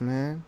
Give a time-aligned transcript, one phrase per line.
[0.00, 0.44] Man.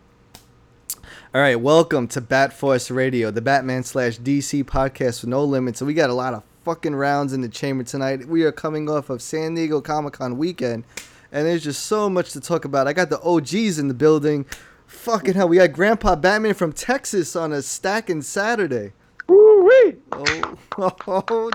[1.33, 5.79] All right, welcome to Bat Force Radio, the Batman slash DC podcast with no limits.
[5.79, 8.27] So we got a lot of fucking rounds in the chamber tonight.
[8.27, 10.83] We are coming off of San Diego Comic Con weekend,
[11.31, 12.87] and there's just so much to talk about.
[12.87, 14.45] I got the OGs in the building.
[14.87, 18.93] Fucking hell, we got Grandpa Batman from Texas on a stacking Saturday.
[19.27, 19.91] Oh,
[21.07, 21.51] oh,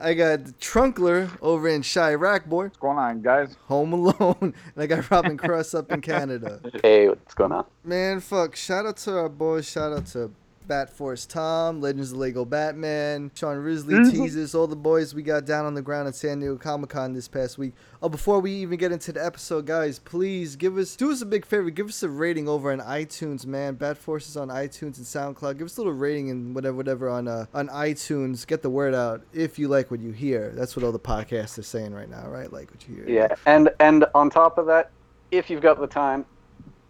[0.00, 2.64] I got the Trunkler over in Chirac, boy.
[2.64, 3.56] What's going on, guys?
[3.66, 4.36] Home alone.
[4.74, 6.60] And I got Robin Cross up in Canada.
[6.82, 7.64] Hey, what's going on?
[7.82, 8.54] Man, fuck.
[8.54, 9.68] Shout out to our boys.
[9.68, 10.30] Shout out to
[10.68, 15.46] Bat Force Tom, Legends of Lego Batman, Sean Risley, Teases, all the boys we got
[15.46, 17.72] down on the ground at San Diego Comic Con this past week.
[18.02, 21.26] Oh, before we even get into the episode, guys, please give us, do us a
[21.26, 21.70] big favor.
[21.70, 23.74] Give us a rating over on iTunes, man.
[23.74, 25.58] Bat Force is on iTunes and SoundCloud.
[25.58, 28.46] Give us a little rating and whatever, whatever on uh, on iTunes.
[28.46, 30.52] Get the word out if you like what you hear.
[30.54, 32.52] That's what all the podcasts are saying right now, right?
[32.52, 33.08] Like what you hear.
[33.08, 34.90] Yeah, and and on top of that,
[35.30, 36.26] if you've got the time,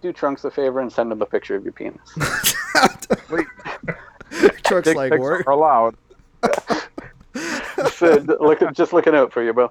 [0.01, 2.17] do Trunks a favor and send him a picture of your penis.
[3.31, 3.47] Wait,
[4.65, 5.47] Trucks dick like pics work.
[5.47, 5.97] are allowed.
[7.93, 9.71] so, look, just looking out for you, bro.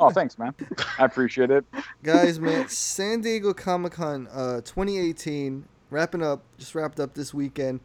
[0.00, 0.54] Oh, thanks, man.
[0.98, 1.64] I appreciate it.
[2.02, 7.80] guys, man, San Diego Comic Con uh, 2018 wrapping up, just wrapped up this weekend.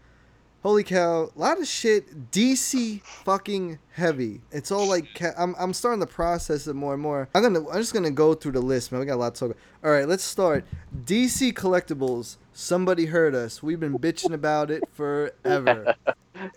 [0.64, 4.42] Holy cow, a lot of shit DC fucking heavy.
[4.52, 7.30] It's all like ca- I'm I'm starting to process it more and more.
[7.36, 9.00] I'm to I'm just going to go through the list, man.
[9.00, 9.62] We got a lot to talk about.
[9.84, 10.66] All right, let's start.
[11.06, 12.38] DC collectibles.
[12.54, 13.62] Somebody heard us.
[13.62, 15.96] We've been bitching about it forever.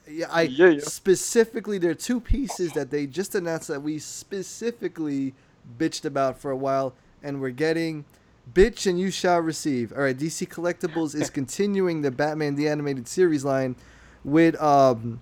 [0.06, 0.81] Yeah, I Yeah, yeah.
[0.81, 5.33] specifically there are two pieces that they just announced that we specifically
[5.78, 8.05] bitched about for a while, and we're getting.
[8.53, 9.93] Bitch and you shall receive.
[9.93, 13.77] All right, DC Collectibles is continuing the Batman the Animated Series line
[14.25, 15.21] with um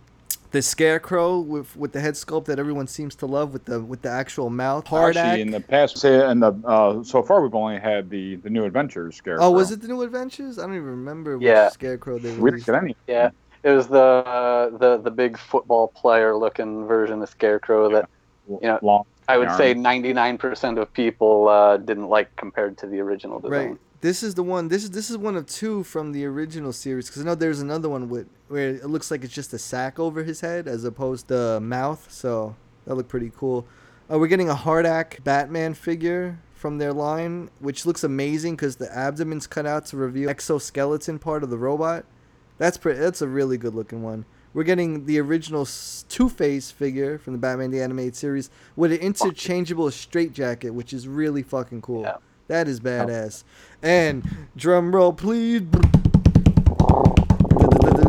[0.50, 4.02] the Scarecrow with with the head sculpt that everyone seems to love with the with
[4.02, 4.86] the actual mouth.
[4.86, 8.36] Hard Actually, in the past, say in the uh, so far, we've only had the
[8.36, 9.44] the new Adventures Scarecrow.
[9.46, 10.58] Oh, was it the New Adventures?
[10.58, 11.68] I don't even remember which Yeah.
[11.68, 12.66] Scarecrow they We didn't released.
[12.66, 12.96] get any.
[13.06, 13.30] Yeah,
[13.62, 18.08] it was the uh, the the big football player looking version of Scarecrow that
[18.62, 18.78] Yeah.
[18.80, 19.04] long.
[19.28, 23.68] I would say 99% of people uh, didn't like compared to the original design.
[23.68, 23.78] Right.
[24.00, 24.68] This is the one.
[24.68, 27.08] This is this is one of two from the original series.
[27.08, 29.98] Because I know there's another one with where it looks like it's just a sack
[29.98, 32.10] over his head as opposed to the mouth.
[32.10, 32.56] So
[32.86, 33.66] that looked pretty cool.
[34.10, 38.90] Uh, we're getting a HARDAC Batman figure from their line, which looks amazing because the
[38.96, 42.06] abdomen's cut out to reveal exoskeleton part of the robot.
[42.56, 43.00] That's pretty.
[43.00, 44.24] That's a really good looking one.
[44.58, 45.68] We're getting the original
[46.08, 51.06] Two Face figure from the Batman the Animated Series with an interchangeable straitjacket, which is
[51.06, 52.02] really fucking cool.
[52.02, 52.16] Yeah.
[52.48, 53.44] That is badass.
[53.84, 55.60] And drum roll, please.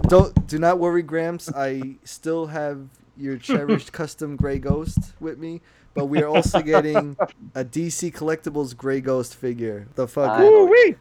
[0.07, 1.53] Don't do not worry, Gramps.
[1.55, 5.61] I still have your cherished custom Gray Ghost with me,
[5.93, 7.17] but we are also getting
[7.55, 9.87] a DC Collectibles Gray Ghost figure.
[9.95, 10.37] The fuck,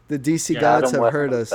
[0.09, 1.53] the DC Yeah, gods have heard us.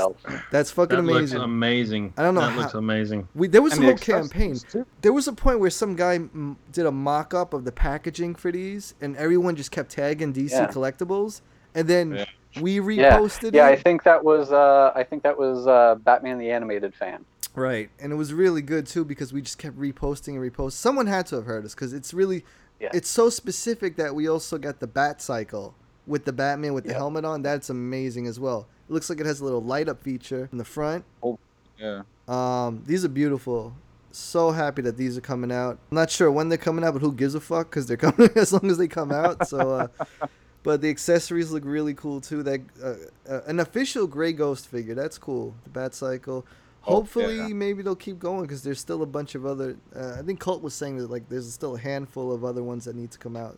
[0.52, 1.42] That's fucking That looks amazing.
[1.42, 2.14] amazing.
[2.18, 3.28] I don't know That how- looks amazing.
[3.36, 4.58] We, there was a the whole campaign.
[5.02, 8.36] There was a point where some guy mm, did a mock up of the packaging
[8.36, 10.68] for these, and everyone just kept tagging DC Yeah.
[10.68, 11.42] collectibles,
[11.76, 12.26] and then Yeah.
[12.62, 13.66] we reposted yeah.
[13.66, 13.84] I it.
[13.84, 17.26] think that was uh, I think that was uh, Batman the animated fan.
[17.56, 20.72] Right, and it was really good too because we just kept reposting and reposting.
[20.72, 22.44] Someone had to have heard us because it's really,
[22.80, 22.90] Yeah.
[22.94, 25.74] it's so specific that we also got the Bat Cycle
[26.06, 26.98] with the Batman with the Yeah.
[26.98, 27.42] helmet on.
[27.42, 28.68] That's amazing as well.
[28.90, 31.06] It looks like it has a little light up feature in the front.
[31.24, 31.40] Oh,
[31.80, 32.02] yeah.
[32.28, 33.74] Um, these are beautiful.
[34.12, 35.80] So happy that these are coming out.
[35.92, 37.70] I'm not sure when they're coming out, but who gives a fuck?
[37.70, 39.48] Because they're coming as long as they come out.
[39.48, 39.88] So, uh,
[40.64, 42.44] but the accessories look really cool too.
[42.44, 42.96] That uh,
[43.28, 44.94] uh, an official Gray Ghost figure.
[44.94, 45.56] That's cool.
[45.64, 46.46] The Bat Cycle.
[46.86, 47.48] Oh, Hopefully, yeah.
[47.48, 49.78] maybe they'll keep going because there's still a bunch of other.
[49.96, 52.86] Uh, I think Colt was saying that like there's still a handful of other ones
[52.86, 53.58] that need to come out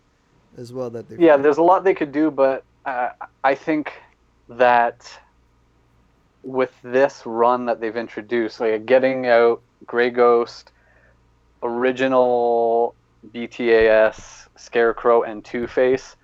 [0.58, 0.90] as well.
[0.92, 3.10] That they Yeah, there's a lot they could do, but uh,
[3.44, 3.94] I think
[4.48, 5.10] that
[6.44, 10.72] with this run that they've introduced, like getting out Grey Ghost,
[11.64, 12.94] original
[13.34, 16.16] BTAS, Scarecrow, and Two Face,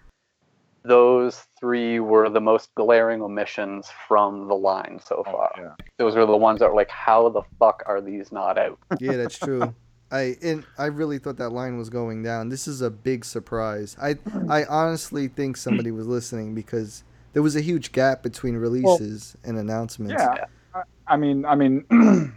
[0.83, 5.51] those three were the most glaring omissions from the line so far.
[5.57, 5.69] yeah.
[5.97, 8.79] Those are the ones that were like, how the fuck are these not out?
[8.99, 9.73] Yeah, that's true.
[10.11, 12.49] I and I really thought that line was going down.
[12.49, 13.95] This is a big surprise.
[14.01, 14.17] I
[14.49, 19.57] I honestly think somebody was listening because there was a huge gap between releases and
[19.57, 20.15] announcements.
[20.17, 20.45] Yeah.
[20.75, 21.85] I, I mean, I mean,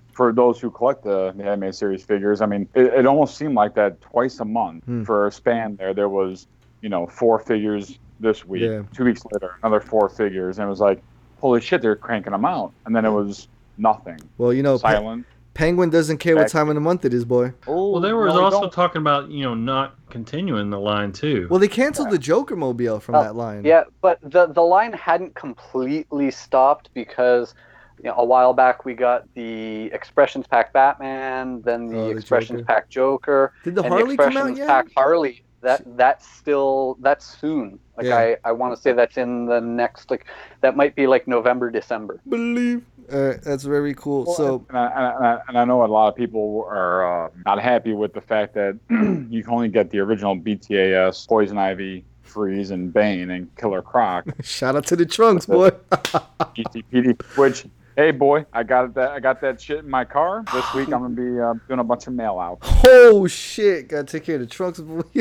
[0.13, 3.55] for those who collect the, the anime series figures, I mean, it, it almost seemed
[3.55, 5.03] like that twice a month Hmm.
[5.03, 5.95] for a span there.
[5.95, 6.47] There was,
[6.81, 8.63] you know, four figures this week.
[8.63, 8.83] Yeah.
[8.95, 11.03] Two weeks later, another four figures, and it was like,
[11.41, 12.73] holy shit, they're cranking them out.
[12.87, 14.19] And then it was nothing.
[14.39, 15.23] Well, you know, Pe-
[15.55, 17.53] Penguin doesn't care what time of the month it is, boy.
[17.67, 18.73] Oh, Well, they were no, also don't.
[18.73, 21.47] talking about you know not continuing the line too.
[21.51, 23.65] Well, they canceled the Joker mobile from Oh, that line.
[23.65, 27.55] Yeah, but the the line hadn't completely stopped because
[28.03, 32.11] you know, a while back we got the expressions pack Batman, then the, Oh, the
[32.17, 32.67] expressions Joker.
[32.67, 34.67] pack Joker, Did the and Harley the come out yet?
[34.67, 35.44] pack Harley.
[35.65, 37.79] That that's still that's soon.
[37.97, 38.17] Like Yeah.
[38.17, 40.27] I I want to say that's in the next like
[40.61, 42.21] that might be like November December.
[42.29, 42.85] Believe.
[43.11, 44.25] Uh, that's very cool.
[44.25, 47.31] Well, so and I, and, I, and I know a lot of people are uh,
[47.45, 52.05] not happy with the fact that you can only get the original BTAS, Poison Ivy,
[52.23, 55.71] Freeze, and Bane, and Killer Croc, shout out to the trunks, boy.
[55.71, 57.23] GCPD.
[57.37, 59.11] Which, hey boy, I got that.
[59.13, 60.45] I got that shit in my car.
[60.53, 62.59] This week I'm gonna be uh, doing a bunch of mail out.
[62.87, 63.89] oh shit!
[63.89, 64.79] Gotta take care of the trunks.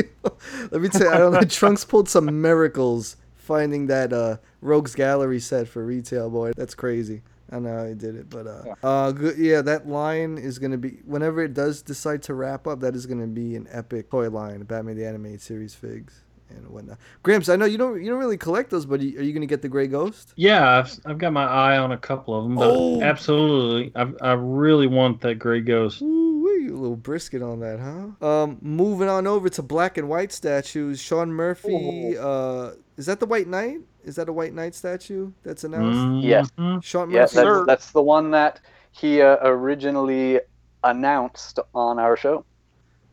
[0.70, 1.40] Let me tell you, I don't know.
[1.48, 6.52] Trunks pulled some miracles finding that uh, Rogues Gallery set for retail, boy.
[6.56, 7.22] That's crazy.
[7.50, 8.74] I don't know how he did it, but uh, Yeah.
[8.82, 9.36] uh, good.
[9.38, 12.80] Yeah, that line is gonna be whenever it does decide to wrap up.
[12.80, 16.98] That is gonna be an epic toy line, Batman the Animated Series figs and whatnot.
[17.22, 19.62] Gramps, I know you don't you don't really collect those, but are you gonna get
[19.62, 20.32] the Gray Ghost?
[20.36, 23.02] Yeah, I've, I've got my eye on a couple of them, but Oh.
[23.02, 26.02] absolutely, I, I really want that Gray Ghost.
[26.02, 28.26] Ooh, a little brisket on that, huh?
[28.26, 31.00] Um, moving on over to black and white statues.
[31.00, 32.16] Sean Murphy.
[32.18, 33.78] Uh, is that the White Knight?
[34.04, 36.24] Is that a White Knight statue that's announced?
[36.24, 36.50] Yes.
[36.58, 36.82] Mhm.
[36.82, 37.36] Sean Yeah, Murphy.
[37.36, 38.60] that's, that's the one that
[38.92, 40.40] he uh, originally
[40.82, 42.44] announced on our show.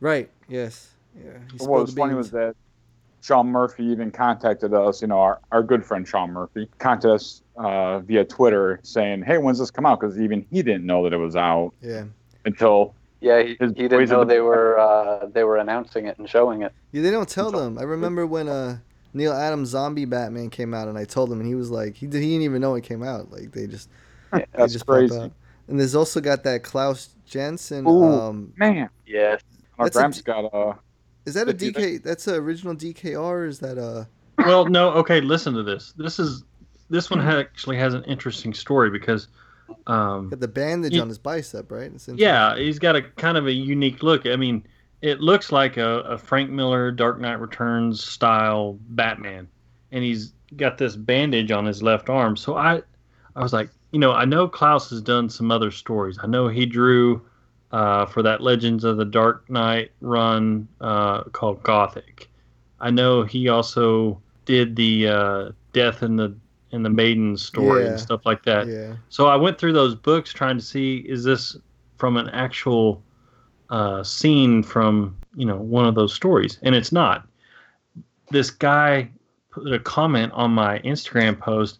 [0.00, 0.30] Right.
[0.48, 0.90] Yes.
[1.16, 1.32] Yeah.
[1.50, 2.18] He What spilled was the funny beans.
[2.18, 2.56] was that
[3.22, 5.00] Sean Murphy even contacted us.
[5.00, 9.38] You know, our, our good friend Sean Murphy contacted us uh, via Twitter saying, "Hey,
[9.38, 12.04] when's this come out?" Because even he didn't know that it was out Yeah.
[12.44, 13.54] until Yeah, he, he
[13.88, 16.72] didn't know the- they were uh, they were announcing it and showing it.
[16.92, 17.02] Yeah.
[17.02, 17.78] They don't tell them.
[17.78, 18.78] I remember when uh
[19.14, 22.06] Neal Adams Zombie Batman came out, and I told him, and he was like, he,
[22.06, 23.30] did, he didn't even know it came out.
[23.30, 23.88] Like they just
[24.32, 25.14] they that's just crazy.
[25.16, 25.32] out.
[25.68, 27.86] And there's also got that Klaus Janson.
[27.86, 28.02] Ooh.
[28.04, 29.40] Um, Man, Yes.
[29.78, 30.74] our That's a got uh,
[31.26, 32.02] is that a If you- DK?
[32.02, 33.18] That's an original DKR.
[33.18, 34.06] Or is that a?
[34.38, 35.92] Well, no, okay, listen to this.
[35.96, 36.44] This is
[36.90, 39.28] this one actually has an interesting story because,
[39.86, 41.90] um, Got the bandage Ye- on his bicep, right?
[41.94, 44.26] It's yeah, he's got a kind of a unique look.
[44.26, 44.64] I mean,
[45.00, 49.48] it looks like a, a Frank Miller Dark Knight Returns style Batman,
[49.90, 52.36] and he's got this bandage on his left arm.
[52.36, 52.82] So I,
[53.36, 56.18] I was like, you know, I know Klaus has done some other stories.
[56.22, 57.22] I know he drew
[57.72, 62.28] uh, for that Legends of the Dark Knight run uh, called Gothic.
[62.80, 66.34] I know he also did the uh, Death in the
[66.72, 67.90] in the Maiden story Yeah.
[67.90, 68.66] and stuff like that.
[68.66, 68.94] Yeah.
[69.10, 71.56] So I went through those books trying to see is this
[71.96, 73.02] from an actual
[73.70, 77.26] uh, scene from you know one of those stories, and it's not.
[78.30, 79.08] This guy
[79.50, 81.78] put a comment on my Instagram post,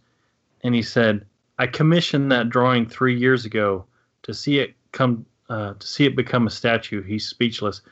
[0.63, 1.25] and he said,
[1.59, 3.85] "I commissioned that drawing three years ago
[4.23, 7.83] to see it come uh, to see it become a statue." He's speechless.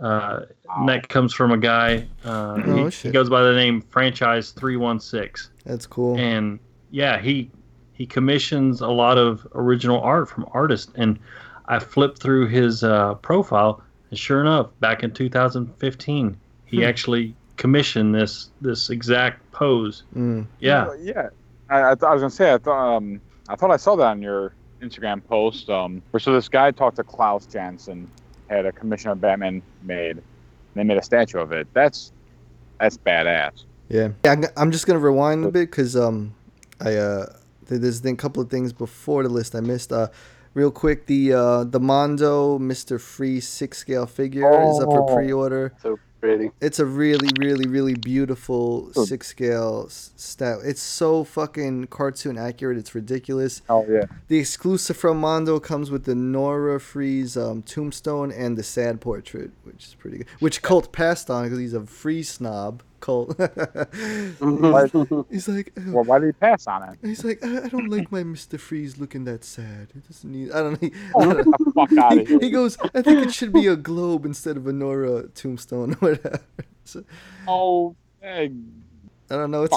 [0.00, 2.08] Uh, and that comes from a guy.
[2.24, 6.18] Uh, Oh, he, he goes by the name Franchise Three One Six That's cool.
[6.18, 6.58] and
[6.90, 7.50] yeah he
[7.92, 11.18] he commissions a lot of original art from artists and
[11.66, 16.82] i flipped through his uh, profile and sure enough back in 2015 he Hmm.
[16.84, 20.46] actually commissioned this this exact pose Mm.
[20.58, 21.28] yeah Well, yeah.
[21.70, 24.06] I, I, th- I was gonna say I thought um, I thought I saw that
[24.06, 25.70] on your Instagram post.
[25.70, 28.10] Um, so this guy talked to Klaus Janson,
[28.50, 30.16] had a commission of Batman made.
[30.16, 30.22] And
[30.74, 31.66] they made a statue of it.
[31.72, 32.12] That's
[32.80, 33.64] that's badass.
[33.88, 34.08] Yeah.
[34.24, 36.34] yeah I'm, I'm just gonna rewind a bit because um,
[36.80, 37.26] I uh,
[37.68, 39.92] th- a couple of things before the list I missed.
[39.92, 40.08] Uh,
[40.54, 45.14] real quick, the uh, the Mondo Mister Freeze six scale figure is up for Oh.
[45.14, 45.72] pre-order.
[45.82, 45.98] So
[46.60, 49.08] It's a really, really, really beautiful Good.
[49.08, 50.58] six scale s- stat.
[50.64, 52.78] It's so fucking cartoon accurate.
[52.78, 53.62] It's ridiculous.
[53.68, 54.04] Oh yeah.
[54.28, 59.50] The exclusive from Mondo comes with the Nora Freeze um, tombstone and the sad portrait,
[59.64, 60.26] which is pretty good.
[60.38, 62.82] Which Colt passed on because he's a free snob.
[63.02, 63.36] Colt.
[65.30, 66.98] he's like, "Oh." Well, why did he pass on it?
[67.02, 69.88] he's like, I, I don't like my Mister Freeze looking that sad.
[69.92, 70.52] He doesn't need.
[70.52, 70.90] I don't know.
[71.14, 72.38] Oh, get the fuck out He, of here.
[72.40, 75.96] he goes, I think it should be a globe instead of a Nora tombstone or
[75.96, 76.40] whatever.
[76.84, 77.04] So,
[77.46, 78.48] Oh, eh,
[79.30, 79.64] I don't know.
[79.64, 79.76] It's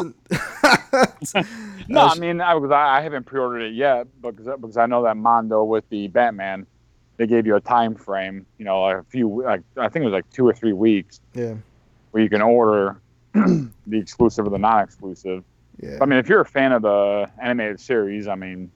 [1.34, 1.46] an
[1.88, 5.64] No, I mean, I, I haven't pre-ordered it yet because because I know that Mondo
[5.64, 6.66] with the Batman,
[7.18, 8.46] they gave you a time frame.
[8.58, 11.56] You know, a few like I think it was like two or three weeks yeah,
[12.12, 13.00] where you can order
[13.88, 15.44] the exclusive or the non-exclusive.
[15.82, 15.98] yeah.
[16.02, 18.72] I mean, if you're a fan of the animated series, I mean,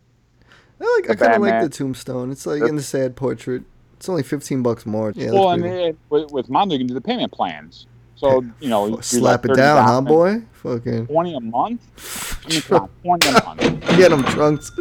[0.81, 1.09] I like.
[1.09, 2.31] I kind of like the tombstone.
[2.31, 3.63] It's like in the sad portrait.
[3.93, 5.11] It's only fifteen bucks more.
[5.15, 7.85] Yeah, well, I mean, it, with, with Mondo, you can do the payment plans.
[8.15, 10.41] So you know, you slap like it down, huh, boy?
[10.51, 12.39] Fucking Twenty a month.
[12.45, 13.81] I mean, come on, twenty a month.
[13.97, 14.71] get them trunks.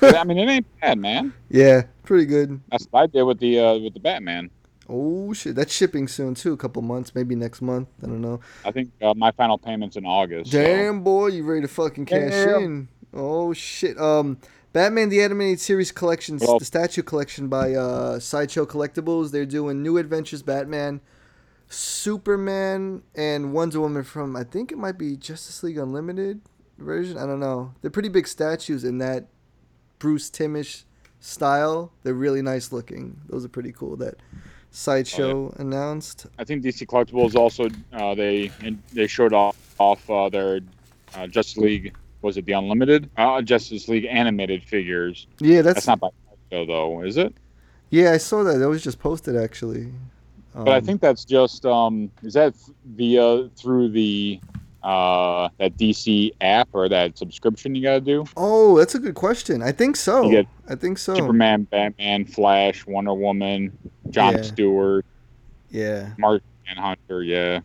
[0.00, 1.34] I mean, it ain't bad, man.
[1.50, 2.58] yeah, pretty good.
[2.70, 4.50] That's what I did with the uh, with the Batman.
[4.88, 6.52] Oh shit, that's shipping soon too.
[6.52, 7.88] A couple months, maybe next month.
[8.02, 8.40] I don't know.
[8.64, 10.50] I think uh, my final payment's in August.
[10.52, 12.62] so- Damn, boy, you ready to fucking cash Damn.
[12.62, 12.88] in?
[13.12, 13.98] Oh shit.
[13.98, 14.38] Um,
[14.72, 19.30] Batman the Animated Series Collection, Well- the statue collection by uh Sideshow Collectibles.
[19.30, 21.00] They're doing New Adventures Batman,
[21.68, 26.40] Superman, and Wonder Woman from I think it might be Justice League Unlimited
[26.78, 27.18] version.
[27.18, 27.72] I don't know.
[27.82, 29.26] They're pretty big statues in that
[29.98, 30.84] Bruce Timish
[31.20, 31.92] style.
[32.04, 33.20] They're really nice looking.
[33.28, 33.96] Those are pretty cool.
[33.96, 34.14] That
[34.70, 36.26] Sideshow announced.
[36.38, 38.50] I think DC Collectibles also uh, they
[38.92, 40.60] they showed off off uh, their
[41.16, 41.94] uh, Justice League.
[42.22, 45.26] Was it the Unlimited uh, Justice League animated figures?
[45.40, 46.08] Yeah, that's, That's not by
[46.50, 47.32] Sideshow though, is it?
[47.90, 48.12] yeah.
[48.12, 48.58] I saw that.
[48.58, 49.92] That was just posted actually.
[50.54, 54.40] But I Um, think that's just um, is that via through the
[54.82, 58.24] uh, that DC app or that subscription you gotta do?
[58.36, 59.62] Oh, that's a good question.
[59.62, 60.44] I think so.
[60.68, 61.14] I think so.
[61.14, 63.76] Superman, Batman, Flash, Wonder Woman,
[64.10, 64.42] John Yeah.
[64.42, 65.04] Stewart,
[65.70, 66.10] Yeah.
[66.18, 67.60] Mark and Hunter, yeah,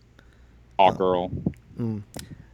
[0.79, 1.31] Hawkgirl.
[1.79, 2.01] Mm.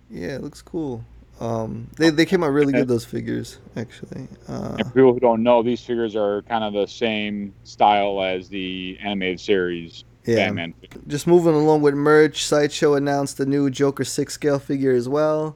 [0.10, 1.04] Yeah, it looks cool.
[1.40, 4.28] Um, they they came out really good those figures actually.
[4.48, 8.22] Uh, And for people who don't know, these figures are kind of the same style
[8.22, 10.36] as the animated series yeah.
[10.48, 10.74] Batman.
[11.08, 15.56] Just moving along with merch, Sideshow announced the new Joker six scale figure as well.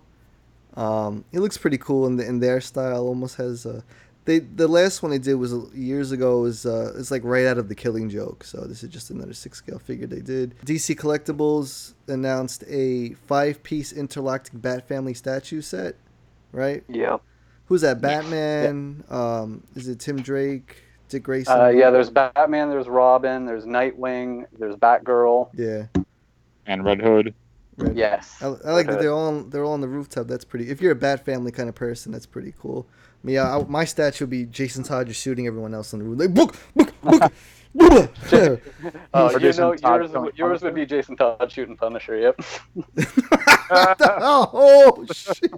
[0.75, 3.05] Um, it looks pretty cool in the, in their style.
[3.07, 3.83] Almost has a.
[4.25, 6.41] They the last one they did was uh, years ago.
[6.41, 8.43] Was uh, it's like right out of the Killing Joke.
[8.43, 10.55] So this is just another six scale figure they did.
[10.65, 15.95] DC Collectibles announced a five piece interlocking Bat Family statue set.
[16.51, 16.83] Right?
[16.87, 17.21] Yep.
[17.65, 17.99] Who's that?
[18.01, 19.03] Batman.
[19.09, 20.83] Um, is it Tim Drake?
[21.09, 21.59] Dick Grayson?
[21.59, 25.49] Uh, yeah, there's Batman, there's Robin, there's Nightwing, there's Batgirl.
[25.53, 25.85] Yeah.
[26.65, 27.35] And Red Hood.
[27.77, 28.41] Red- Yes.
[28.41, 30.27] I, I like that they're all they're all on the rooftop.
[30.27, 30.69] That's pretty.
[30.69, 32.87] If you're a Bat Family kind of person, that's pretty cool.
[33.23, 35.99] I mean, yeah, I, my statue would be Jason Todd just shooting everyone else on
[35.99, 36.19] the roof.
[36.19, 37.21] Like book, book, book.
[37.21, 38.11] book.
[39.15, 42.17] Oh, you know, yours, yours would be Jason Todd shooting Punisher.
[42.17, 42.41] Yep.
[43.71, 45.51] oh shit!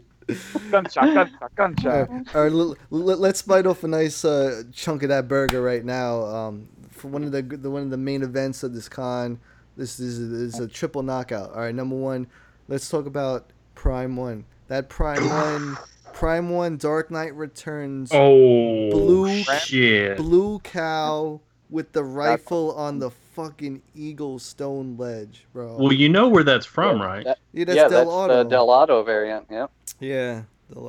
[0.72, 2.10] Gunshot, gunshot, gunshot.
[2.34, 5.84] All right, l- l- let's bite off a nice uh, chunk of that burger right
[5.84, 6.24] now.
[6.24, 9.40] Um, for one of the, the one of the main events of this con,
[9.78, 11.52] this is, is a triple knockout.
[11.52, 12.28] All right, number one,
[12.68, 14.46] let's talk about Prime One.
[14.68, 15.78] That Prime One,
[16.16, 20.16] Prime One, Dark Knight Returns, Oh, Blue- shit.
[20.16, 25.76] blue cow with the rifle on the fucking eagle stone ledge, bro.
[25.78, 27.26] Well, you know where that's from, right?
[27.26, 28.44] That- yeah, that's yeah, Del that's Auto.
[28.44, 29.46] the Del Auto variant.
[29.52, 29.72] Yep.
[30.00, 30.44] yeah,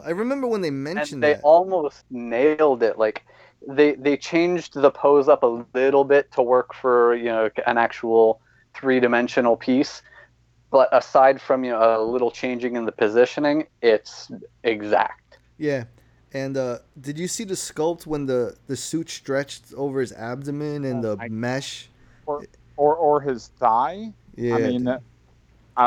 [0.04, 1.42] I remember when they And mentioned they that.
[1.42, 2.96] almost nailed it.
[2.96, 3.24] Like
[3.66, 7.78] they they changed the pose up a little bit to work for you know an
[7.78, 8.40] actual
[8.74, 10.02] three dimensional piece.
[10.70, 14.30] But aside from you know a little changing in the positioning, it's
[14.64, 15.38] exact.
[15.58, 15.84] Yeah.
[16.32, 20.84] And uh, did you see the sculpt when the, the suit stretched over his abdomen
[20.84, 21.88] and the Oh, I- mesh?
[22.26, 22.44] Or,
[22.76, 24.12] or or his thigh.
[24.36, 24.56] Yeah.
[24.56, 24.88] I mean.
[24.88, 24.98] I,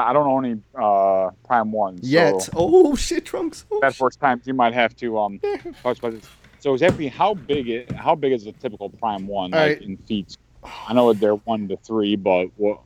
[0.09, 2.43] I don't own any uh, Prime Ones Yet.
[2.43, 3.65] So Oh shit, trunks.
[3.71, 5.39] Oh, that first time you might have to um
[5.83, 6.27] talk about this.
[6.59, 9.81] So exactly how big it, how big is a typical Prime One All like right.
[9.81, 10.37] in feet?
[10.63, 12.81] I know they're one to three, but what?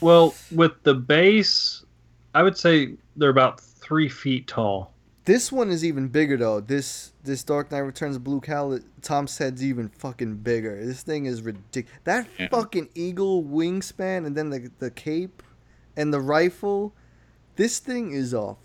[0.00, 1.84] Well, with the base,
[2.34, 4.92] I would say they're about three feet tall.
[5.24, 6.60] This one is even bigger though.
[6.60, 10.84] This this Dark Knight Returns Blue Cow, Tom said's even fucking bigger.
[10.84, 11.98] This thing is ridiculous.
[12.04, 12.48] That Yeah.
[12.48, 15.42] fucking eagle wingspan and then the the cape
[15.96, 16.92] and the rifle.
[17.56, 18.56] This thing is a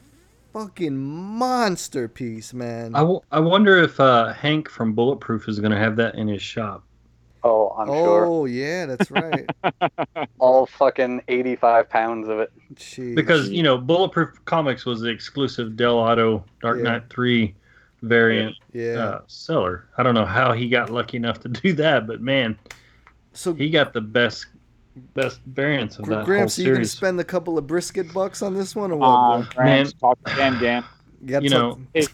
[0.52, 2.94] fucking monster piece, man.
[2.96, 6.28] I, w- I wonder if uh, Hank from Bulletproof is going to have that in
[6.28, 6.84] his shop.
[7.44, 8.26] Oh, I'm sure.
[8.26, 9.50] oh yeah, that's right.
[10.40, 12.52] All fucking 85 pounds of it.
[12.76, 13.16] Jeez.
[13.16, 16.84] Because, you know, Bulletproof Comics was the exclusive Dell'Otto Dark Yeah.
[16.84, 17.56] Knight 3
[18.02, 18.94] variant yeah.
[18.94, 19.88] uh, seller.
[19.98, 22.58] I don't know how he got lucky enough to do that, but man,
[23.34, 24.48] so he got the best
[25.14, 28.12] best variants of Gr- that whole Gramps, are you gonna spend a couple of brisket
[28.14, 29.08] bucks on this one or what?
[29.08, 29.48] Uh, bro?
[29.64, 30.84] Grants, talk to Dan Dan.
[31.26, 32.06] gotta you talk- know,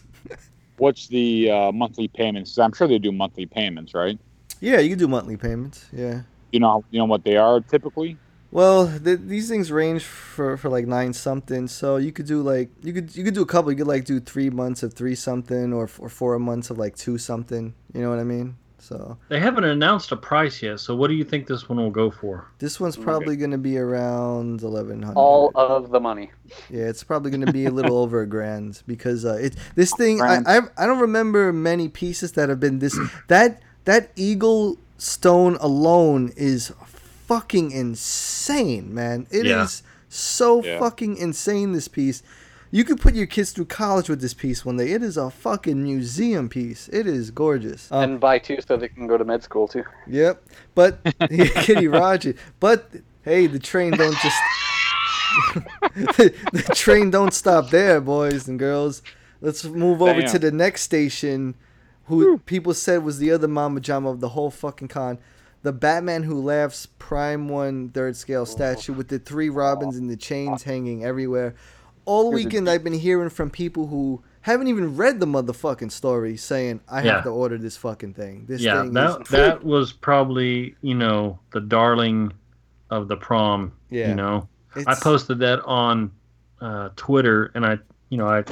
[0.78, 2.58] What's the uh, monthly payments?
[2.58, 4.18] I'm sure they do monthly payments, right?
[4.60, 5.86] Yeah, you can do monthly payments.
[5.92, 6.22] Yeah.
[6.52, 8.16] You know, you know what they are typically.
[8.50, 11.66] Well, th- these things range for, for like nine something.
[11.68, 13.70] So you could do like you could you could do a couple.
[13.70, 16.96] You could like do three months of three something, or or four months of like
[16.96, 17.74] two something.
[17.92, 18.56] You know what I mean?
[18.78, 21.90] So They haven't announced a price yet, so what do you think this one will
[21.90, 22.46] go for?
[22.60, 25.18] this one's probably gonna be around eleven hundred.
[25.18, 26.30] All of the money.
[26.70, 30.22] Yeah, it's probably gonna be a little over a grand because uh, it this thing
[30.22, 32.96] I, I I don't remember many pieces that have been this
[33.26, 36.72] that that eagle stone alone is
[37.26, 39.26] fucking insane, man.
[39.30, 39.90] It is Yeah.
[40.08, 40.78] so Yeah.
[40.78, 41.72] fucking insane.
[41.72, 42.22] This piece,
[42.70, 44.90] you could put your kids through college with this piece one day.
[44.92, 46.88] It is a fucking museum piece.
[46.92, 47.90] It is gorgeous.
[47.90, 49.84] Um, and buy two so they can go to med school too.
[50.06, 50.42] Yep.
[50.74, 50.98] But
[51.64, 52.34] Kitty Roger.
[52.60, 52.90] But
[53.22, 54.36] hey, the train don't just
[55.96, 59.02] the train don't stop there, boys and girls.
[59.40, 61.54] Let's move over to the next station
[62.06, 65.18] who people said was the other Mama Jama of the whole fucking con.
[65.62, 70.16] The Batman Who Laughs Prime One Third Scale statue with the three Robins and the
[70.16, 71.54] chains hanging everywhere.
[72.04, 76.36] All Here's weekend I've been hearing from people who haven't even read the motherfucking story
[76.36, 77.14] saying I Yeah.
[77.14, 78.44] have to order this fucking thing.
[78.46, 82.32] This yeah, thing that is that was probably you know the darling
[82.90, 83.72] of the prom.
[83.90, 84.10] Yeah.
[84.10, 84.48] You know,
[84.86, 86.12] I posted that on
[86.60, 88.44] uh, Twitter, and I you know I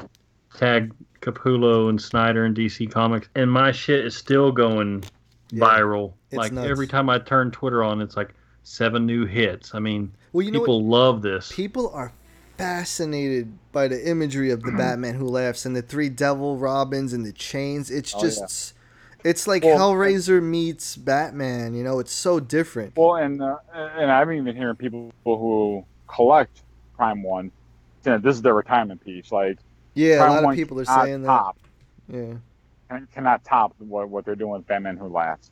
[0.56, 0.92] tagged
[1.24, 5.02] Capullo and Snyder and DC Comics, and my shit is still going
[5.50, 6.12] Yeah, viral.
[6.32, 6.68] Like nuts.
[6.68, 9.74] every time I turn Twitter on, it's like seven new hits.
[9.74, 11.50] I mean, Well, you know people love this.
[11.54, 12.12] People are
[12.58, 17.24] fascinated by the imagery of the Batman who laughs and the three devil robins and
[17.24, 17.90] the chains.
[17.90, 18.74] It's Oh, just
[19.24, 22.96] it's like Well, Hellraiser meets Batman, you know, it's so different.
[22.96, 26.62] Well, and uh, and I've even hearing people who collect
[26.96, 27.50] Prime One,
[28.02, 29.32] saying that this is their retirement piece.
[29.32, 29.58] Like
[29.94, 31.52] Yeah, a lot of people are saying that.
[32.08, 32.34] Yeah.
[32.90, 35.50] can- cannot top what, what they're doing with Batman Who Laughs.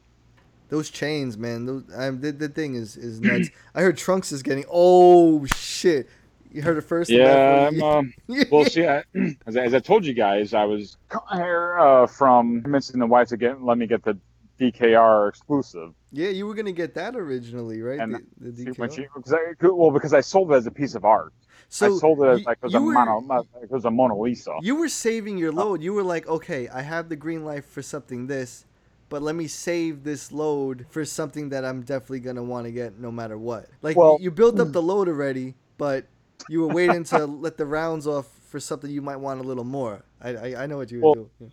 [0.69, 1.67] Those chains, man.
[1.67, 3.51] Those um, the, the thing is is nuts.
[3.75, 6.09] I heard Trunks is getting oh shit.
[6.51, 7.09] You heard it first?
[7.09, 8.13] Yeah, um,
[8.51, 9.03] well, see, I,
[9.47, 10.99] as, I, as I told you guys, I was
[11.33, 14.19] here uh, from convincing the wife to get let me get the
[14.61, 15.95] DKR exclusive.
[16.13, 18.01] yeah, you were gonna get that originally, right?
[18.01, 18.79] And the, the See, DKR?
[18.79, 21.33] when she, I, well, because I sold it as a piece of art.
[21.73, 24.15] So I sold it as like it was, a were- mono, it was a Mona
[24.15, 24.59] Lisa.
[24.61, 25.83] You were saving your uh, load.
[25.83, 28.67] You were like, okay, I have the green light for something this,
[29.09, 32.99] but let me save this load for something that I'm definitely gonna want to get
[32.99, 33.69] no matter what.
[33.81, 34.73] Like Well- you built up hmm.
[34.73, 36.05] the load already, but
[36.47, 39.65] you were waiting to let the rounds off for something you might want a little
[39.65, 40.05] more.
[40.21, 41.53] I I, I know what you were Well, doing.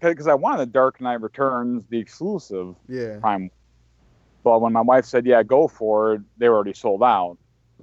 [0.00, 3.18] because I wanted Dark Knight Returns, the exclusive Yeah.
[3.20, 3.50] Prime.
[4.44, 7.36] But when my wife said, "Yeah, go for it," they were already sold out.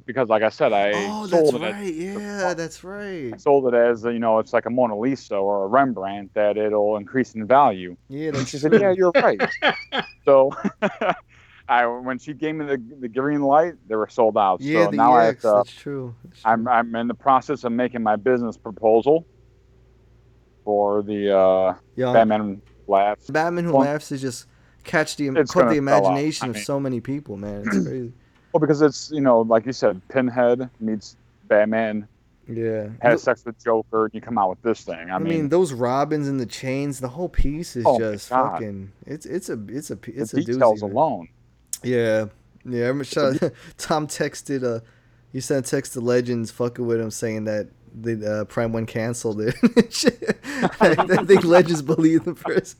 [0.06, 1.72] Because, like I said, I Oh, sold that's it.
[1.74, 1.94] Right.
[1.94, 3.32] Yeah, that's right.
[3.34, 6.58] I sold it as you know, it's like a Mona Lisa or a Rembrandt that
[6.58, 7.98] it'll increase in value.
[8.08, 9.42] Yeah, And that's she said, "Yeah, you're right."
[10.26, 10.52] so,
[11.68, 14.62] I when she gave me the the green light, they were sold out.
[14.62, 15.42] Yeah, so the now I have EX.
[15.42, 15.48] to.
[15.58, 16.16] That's true.
[16.24, 16.52] That's true.
[16.52, 19.26] I'm I'm in the process of making my business proposal
[20.64, 22.14] for the uh, Yeah.
[22.14, 23.26] Batman Labs.
[23.28, 24.46] Batman Who Laughs is just
[24.84, 27.64] catch the It's the imagination I of mean- so many people, man.
[27.66, 28.14] It's crazy.
[28.56, 31.18] Well, because it's you know, like you said, Pinhead meets
[31.50, 32.08] Batman,
[32.48, 32.88] Yeah.
[33.02, 35.12] has sex with Joker, and you come out with this thing.
[35.12, 38.30] I, I, mean, mean, those robins and the chains, the whole piece is Oh just
[38.30, 38.94] fucking.
[39.06, 40.90] It's it's a it's a the it's a details doozy.
[40.90, 41.28] alone.
[41.84, 42.28] Yeah,
[42.64, 42.88] yeah.
[42.88, 43.04] I'm
[43.78, 44.64] Tom texted.
[44.64, 44.80] Uh,
[45.34, 48.86] he sent a text to Legends, fucking with him, saying that the uh, Prime One
[48.86, 49.54] canceled it.
[50.80, 52.78] I, think Legends believed the first.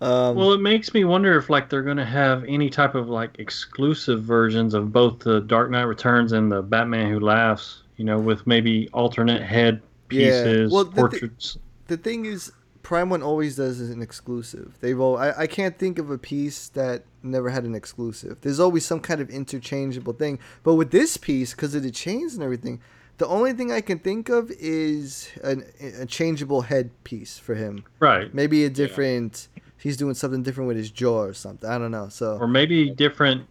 [0.00, 3.38] Um, Well, it makes me wonder if like they're gonna have any type of like
[3.38, 7.82] exclusive versions of both the Dark Knight Returns and the Batman Who Laughs.
[7.96, 10.30] You know, with maybe alternate head Yeah.
[10.30, 11.58] pieces, Well, the thi- portraits.
[11.88, 12.50] the thing is,
[12.82, 14.72] Prime One always does is an exclusive.
[14.80, 18.38] They've all, I, I can't think of a piece that never had an exclusive.
[18.40, 20.38] There's always some kind of interchangeable thing.
[20.62, 22.80] But with this piece, because of the chains and everything,
[23.18, 25.64] the only thing I can think of is an,
[26.00, 27.84] a changeable head piece for him.
[28.00, 28.32] right.
[28.34, 29.48] Maybe a different.
[29.80, 31.68] He's doing something different with his jaw or something.
[31.68, 32.08] I don't know.
[32.08, 33.46] So or maybe different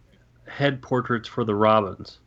[0.46, 2.18] head portraits for the Robins.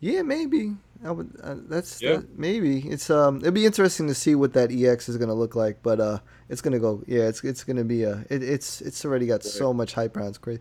[0.00, 0.76] yeah, maybe.
[1.04, 1.30] I would.
[1.42, 2.16] Uh, that's Yeah.
[2.16, 2.80] that- maybe.
[2.88, 3.36] It's um.
[3.38, 6.60] It'd be interesting to see what that EX is gonna look like, but uh, it's
[6.60, 7.02] gonna go.
[7.06, 8.24] Yeah, it's it's gonna be a.
[8.28, 10.28] It, it's it's already got so much hype around.
[10.30, 10.60] It's crazy.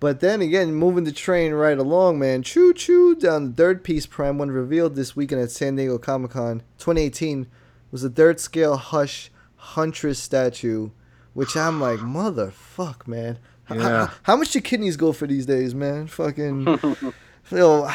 [0.00, 2.42] But then again, moving the train right along, man.
[2.42, 4.06] Choo choo down the third piece.
[4.06, 7.46] Prime One revealed this weekend at San Diego Comic Con 2018
[7.90, 10.90] was a third scale Hush Huntress statue,
[11.38, 13.38] which I'm like, motherfuck, man.
[13.70, 14.10] Yeah.
[14.24, 16.08] How, much do kidneys go for these days, man?
[16.08, 16.64] Fucking.
[17.52, 17.88] Yo,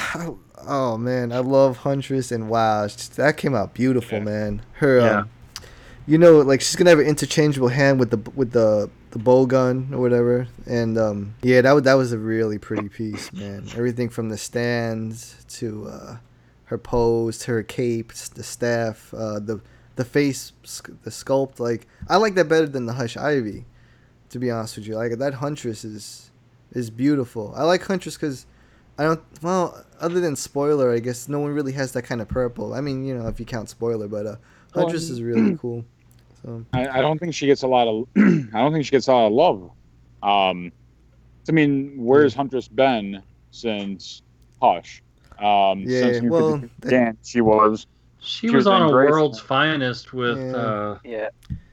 [0.66, 4.24] oh man, I love Huntress and wow, that came out beautiful, Yeah.
[4.24, 4.62] man.
[4.74, 5.20] Her, Yeah.
[5.20, 5.30] um,
[6.08, 9.46] you know, like she's gonna have an interchangeable hand with the with the the bow
[9.46, 10.48] gun or whatever.
[10.66, 13.68] And um, yeah, that was that was a really pretty piece, man.
[13.76, 16.18] Everything from the stands to uh,
[16.66, 19.60] her pose to her cape, the staff, uh, the
[19.96, 20.52] the face,
[21.04, 21.60] the sculpt.
[21.60, 23.66] Like I like that better than the Hush Ivy,
[24.30, 24.96] to be honest with you.
[24.96, 26.32] Like that Huntress is
[26.72, 27.54] is beautiful.
[27.56, 28.46] I like Huntress because
[28.98, 29.22] I don't.
[29.42, 32.74] Well, other than spoiler, I guess no one really has that kind of purple.
[32.74, 34.36] I mean, you know, if you count spoiler, but uh,
[34.74, 35.86] Huntress is really cool.
[36.44, 38.08] So I, I don't think she gets a lot of.
[38.18, 39.72] I don't think she gets a lot of love.
[40.22, 40.72] Um,
[41.48, 44.22] I mean, where's Huntress been since
[44.62, 45.02] Hush?
[45.40, 47.88] Um, Yeah, since New well, 52 that- began, she was.
[48.24, 49.12] She, She was, was on a Grace.
[49.12, 50.56] World's Finest with Yeah.
[50.56, 51.30] uh, Yeah.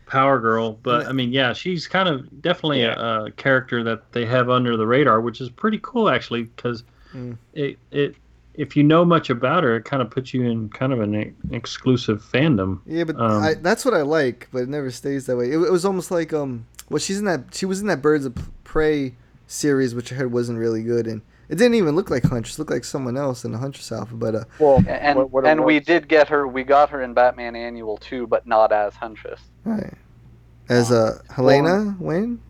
[0.06, 4.26] Power Girl, but I mean, yeah, she's kind of definitely a, a character that they
[4.26, 6.82] have under the radar, which is pretty cool actually, because
[7.14, 7.36] Mm.
[7.54, 8.14] it it
[8.54, 11.14] if you know much about her, it kind of puts you in kind of an
[11.14, 12.80] e- exclusive fandom.
[12.86, 14.48] yeah, but Um, I, that's what I like.
[14.52, 15.46] But it never stays that way.
[15.50, 18.26] It, it was almost like um, well, she's in that she was in that Birds
[18.26, 18.34] of
[18.64, 19.14] Prey
[19.46, 22.54] series, which I heard wasn't really good, and it didn't even look like Huntress.
[22.56, 24.18] It looked like someone else in the Huntress outfit.
[24.18, 26.46] But uh, Well, And what, what it and we did get her.
[26.48, 29.40] We got her in Batman Annual too, but not as Huntress.
[29.64, 29.92] right.
[30.68, 32.40] as uh, Helena Wayne.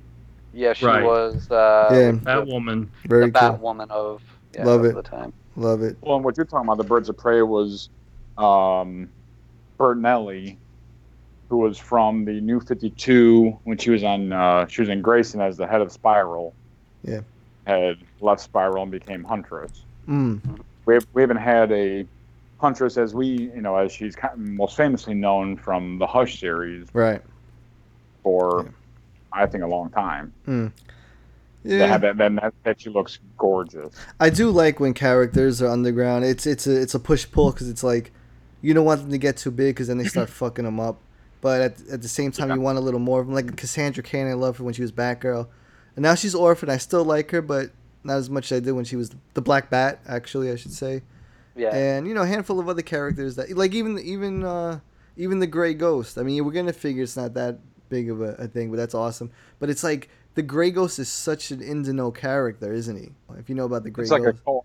[0.53, 1.03] Yeah, she Right.
[1.05, 2.13] was uh, Yeah.
[2.13, 2.89] Batwoman.
[3.07, 3.51] Very the cool.
[3.59, 4.23] Batwoman of
[4.55, 4.95] yeah, Love of it.
[4.95, 5.33] the time.
[5.57, 5.97] Love it.
[6.01, 7.89] Well, and what you're talking about, the Birds of Prey, was
[8.37, 9.09] um,
[9.79, 10.57] Bertinelli,
[11.49, 14.33] who was from the New 52 when she was on.
[14.33, 16.53] Uh, she was in Grayson as the head of Spiral.
[17.05, 17.21] Yeah.
[17.66, 19.83] Had left Spiral and became Huntress.
[20.09, 20.40] Mm.
[20.87, 22.07] We, we haven't had a
[22.59, 26.38] Huntress as we, you know, as she's kind of most famously known from the Hush
[26.40, 27.23] series Right.
[28.23, 28.66] for,
[29.33, 30.33] I think, a long time.
[30.46, 30.73] Mm.
[31.62, 31.99] Yeah.
[31.99, 33.94] that, then that, that she looks gorgeous.
[34.18, 36.25] I do like when characters are underground.
[36.25, 38.12] It's it's a it's a push pull because it's like
[38.62, 40.99] you don't want them to get too big because then they start fucking them up.
[41.42, 43.35] But at, at the same time, you want a little more of them.
[43.35, 45.46] Like Cassandra Cain, I love her when she was Batgirl,
[46.01, 46.71] and now she's Orphan.
[46.71, 47.73] I still like her, but
[48.05, 50.01] not as much as I did when she was the Black Bat.
[50.09, 51.03] Actually, I should say.
[51.55, 51.77] Yeah.
[51.77, 54.81] And you know, a handful of other characters that like even even uh
[55.19, 56.17] even the Gray Ghost.
[56.17, 57.59] I mean, we're gonna figure it's not that
[57.91, 59.31] big of a, a thing, but that's awesome.
[59.59, 63.11] But it's like the Gray Ghost is such an in to know character, isn't he?
[63.39, 64.39] If you know about the Gray It's like Ghost.
[64.39, 64.65] a cult.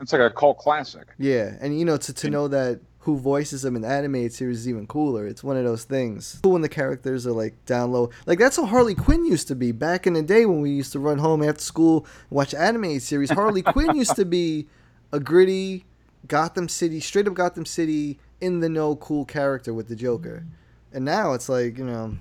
[0.00, 1.08] It's like a cult classic.
[1.18, 4.58] Yeah, and you know to, to know that who voices him in the animated series
[4.58, 5.28] is even cooler.
[5.28, 6.40] It's one of those things.
[6.42, 8.10] Cool when the characters are like down low.
[8.26, 10.90] Like that's how Harley Quinn used to be back in the day when we used
[10.90, 13.30] to run home after school watch animated series.
[13.30, 14.66] Harley Quinn used to be
[15.12, 15.84] a gritty
[16.26, 20.44] Gotham City, straight up Gotham City in the know cool character with the Joker.
[20.92, 22.18] And now it's like, you know,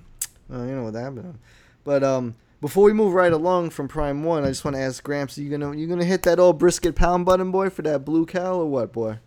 [0.48, 1.40] well, you know what happened.
[1.84, 5.04] But um before we move right along from Prime One, I just want to ask
[5.04, 8.06] Gramps: Are you gonna you gonna hit that old brisket pound button boy for that
[8.06, 9.18] blue cow or what, boy?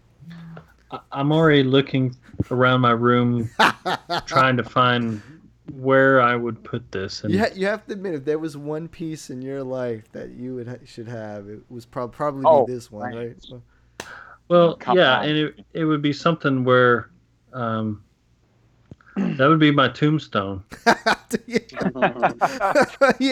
[0.91, 2.17] I- I'm already looking
[2.51, 3.51] around my room,
[4.27, 5.21] trying to find
[5.75, 7.25] where I would put this.
[7.25, 10.11] And You, ha- you have to admit, if there was one piece in your life
[10.13, 13.17] that you would ha- should have, it was prob- probably Oh, be this one, right.
[13.17, 13.37] right?
[13.41, 13.63] So-
[14.49, 15.29] Well, Come yeah, on.
[15.29, 17.11] and it it would be something where,
[17.53, 18.03] um,
[19.37, 20.63] that would be my tombstone.
[21.47, 21.61] you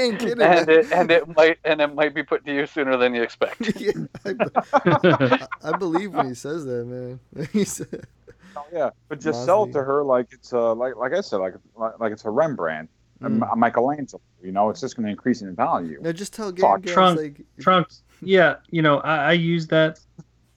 [0.01, 0.43] ain't kidding.
[0.43, 3.23] and it and it might and it might be put to you sooner than you
[3.23, 3.61] expect.
[3.81, 3.93] Yeah,
[4.25, 7.21] I, I believe when he says that, man.
[8.59, 11.37] Oh, yeah, but just sell it to her like it's a like like I said
[11.39, 12.89] like like, like it's a Rembrandt,
[13.21, 13.53] a Mm.
[13.53, 14.23] a Michelangelo.
[14.43, 15.99] You know, it's just going to increase in value.
[16.01, 16.57] no, just tell Fuck.
[16.57, 18.03] Gam Gams, Trunk, like, trunks.
[18.23, 19.99] Yeah, you know, I, I use that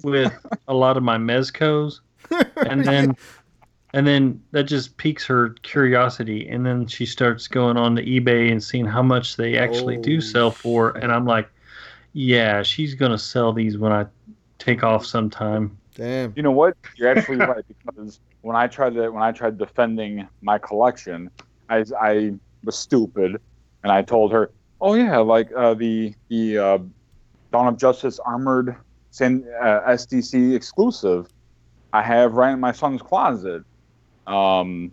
[0.04, 0.32] with
[0.70, 2.00] a lot of my mezcos,
[2.56, 3.18] and then
[3.94, 8.52] and then that just piques her curiosity, and then she starts going on to eBay
[8.52, 11.50] and seeing how much they actually Oh, do sell for, and I'm like,
[12.14, 14.06] yeah, she's gonna sell these when I
[14.60, 15.78] take off sometime.
[15.96, 16.34] damn.
[16.36, 16.76] You know what?
[16.96, 21.30] You're absolutely right because when I tried to when I tried defending my collection,
[21.70, 23.40] I I was stupid,
[23.84, 26.78] and I told her, oh yeah, like uh, the the uh,
[27.52, 28.76] Dawn of Justice armored
[29.12, 31.28] San, uh, SDC exclusive,
[31.94, 33.64] I have right in my son's closet.
[34.30, 34.92] Um,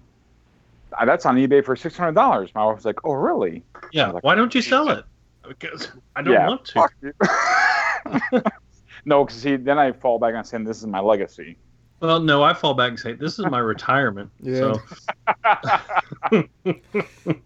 [0.99, 2.51] uh, that's on eBay for six hundred dollars.
[2.55, 5.05] My wife was like, "Oh, really?" Yeah, why don't you sell it?
[5.47, 6.73] Because I don't Yeah, want to.
[6.73, 7.13] fuck you.
[9.05, 11.57] no, because see, then I fall back on saying this is my legacy.
[12.01, 14.31] Well, no, I fall back and say this is my retirement.
[14.43, 14.75] Yeah.
[14.75, 14.83] So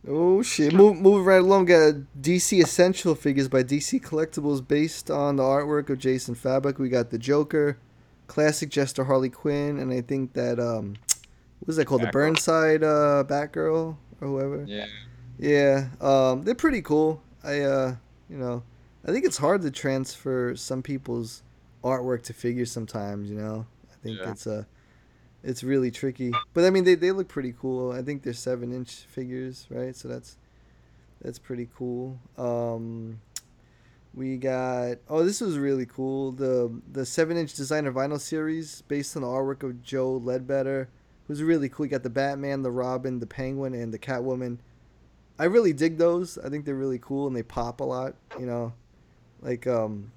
[0.09, 0.73] Oh shit!
[0.75, 1.67] Move, moving right along.
[1.67, 6.79] Got DC Essential figures by DC Collectibles based on the artwork of Jason Fabok.
[6.79, 7.79] We got the Joker,
[8.27, 10.97] classic Jester Harley Quinn, and I think that um,
[11.61, 12.03] what is that called?
[12.03, 14.65] The Burnside uh, Batgirl or whoever.
[14.67, 14.87] Yeah.
[15.39, 17.23] Yeah, um, they're pretty cool.
[17.43, 17.95] I, uh,
[18.29, 18.63] you know,
[19.07, 21.43] I think it's hard to transfer some people's
[21.83, 23.31] artwork to figures sometimes.
[23.31, 24.31] You know, I think Yeah.
[24.33, 24.65] it's uh,
[25.43, 26.33] it's really tricky.
[26.53, 27.91] But I mean, they, they look pretty cool.
[27.93, 29.97] I think they're seven inch figures, right?
[29.97, 30.37] So that's
[31.23, 32.19] that's pretty cool.
[32.37, 33.21] Um,
[34.13, 36.33] we got oh, this was really cool.
[36.33, 40.91] The the seven inch designer vinyl series based on the artwork of Joe Ledbetter,
[41.31, 41.87] who's really cool.
[41.87, 44.59] You got the Batman, the Robin, the Penguin, and the Catwoman.
[45.39, 46.37] I really dig those.
[46.39, 48.17] I think they're really cool and they pop a lot.
[48.37, 48.73] You know,
[49.41, 50.11] like um,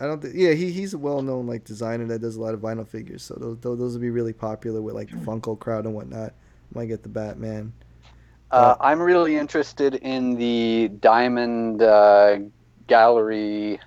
[0.00, 2.52] I don't think yeah he he's a well known like designer that does a lot
[2.52, 3.22] of vinyl figures.
[3.22, 6.32] So those those, those would be really popular with like the Funko crowd and whatnot.
[6.74, 7.72] Might get the Batman.
[8.50, 12.38] Uh, I'm really interested in the Diamond uh,
[12.88, 13.78] Gallery.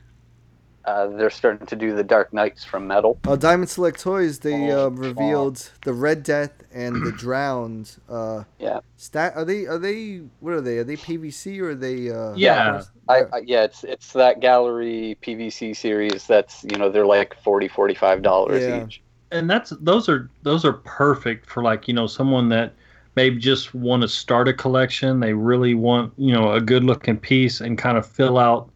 [0.88, 3.20] Uh, they're starting to do the Dark Knights from metal.
[3.26, 7.98] Uh, Diamond Select Toys they Oh, uh, revealed the Red Death and the Drowned.
[8.10, 8.80] Uh, Yeah.
[8.96, 12.10] stat are they are they what are they are they PVC or are they?
[12.10, 12.84] Uh, Yeah.
[13.10, 16.26] I, I, yeah, it's it's that gallery PVC series.
[16.26, 18.86] That's you know they're like 40 45 dollars Yeah.
[18.86, 19.02] each.
[19.32, 22.74] and that's those are those are perfect for like you know someone that
[23.16, 27.18] maybe just want to start a collection they really want you know a good looking
[27.18, 28.70] piece and kind of fill out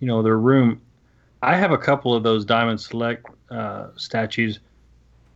[0.00, 0.80] you know their room
[1.52, 4.60] i have a couple of those diamond select uh, statues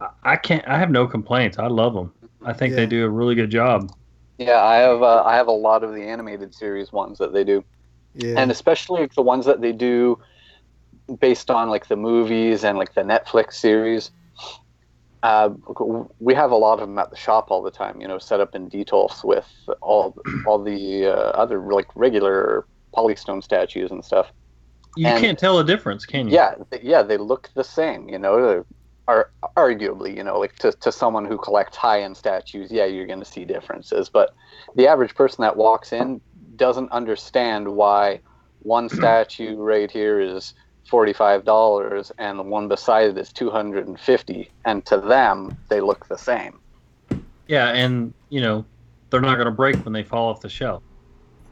[0.01, 2.13] I- i can't i have no complaints i love them
[2.45, 2.77] i think Yeah.
[2.77, 3.91] they do a really good job
[4.39, 7.45] Yeah, I have uh, I have a lot of the animated series ones that they
[7.45, 7.65] do,
[8.15, 8.39] Yeah.
[8.41, 10.19] and especially the ones that they do
[11.21, 14.13] based on like the movies and like the Netflix series.
[15.23, 15.51] Uh,
[16.21, 18.01] we have a lot of them at the shop all the time.
[18.01, 19.49] You know, set up in Detols with
[19.83, 20.15] all
[20.47, 24.31] all the uh, other like regular polystone statues and stuff.
[24.99, 28.09] You And- can't tell a difference can you Yeah, yeah, they look the same.
[28.09, 28.65] You know, They're-
[29.57, 33.21] arguably, you know, like to, to someone who collects high end statues, yeah, you're going
[33.21, 34.11] to see differences.
[34.11, 34.35] But
[34.77, 36.21] the average person that walks in
[36.57, 38.21] doesn't understand why
[38.63, 40.53] one statue right here is
[40.91, 44.99] forty five dollars and the one beside it is two hundred and fifty, and to
[44.99, 46.59] them they look the same.
[47.47, 48.65] yeah and you know
[49.11, 50.83] they're not going to break when they fall off the shelf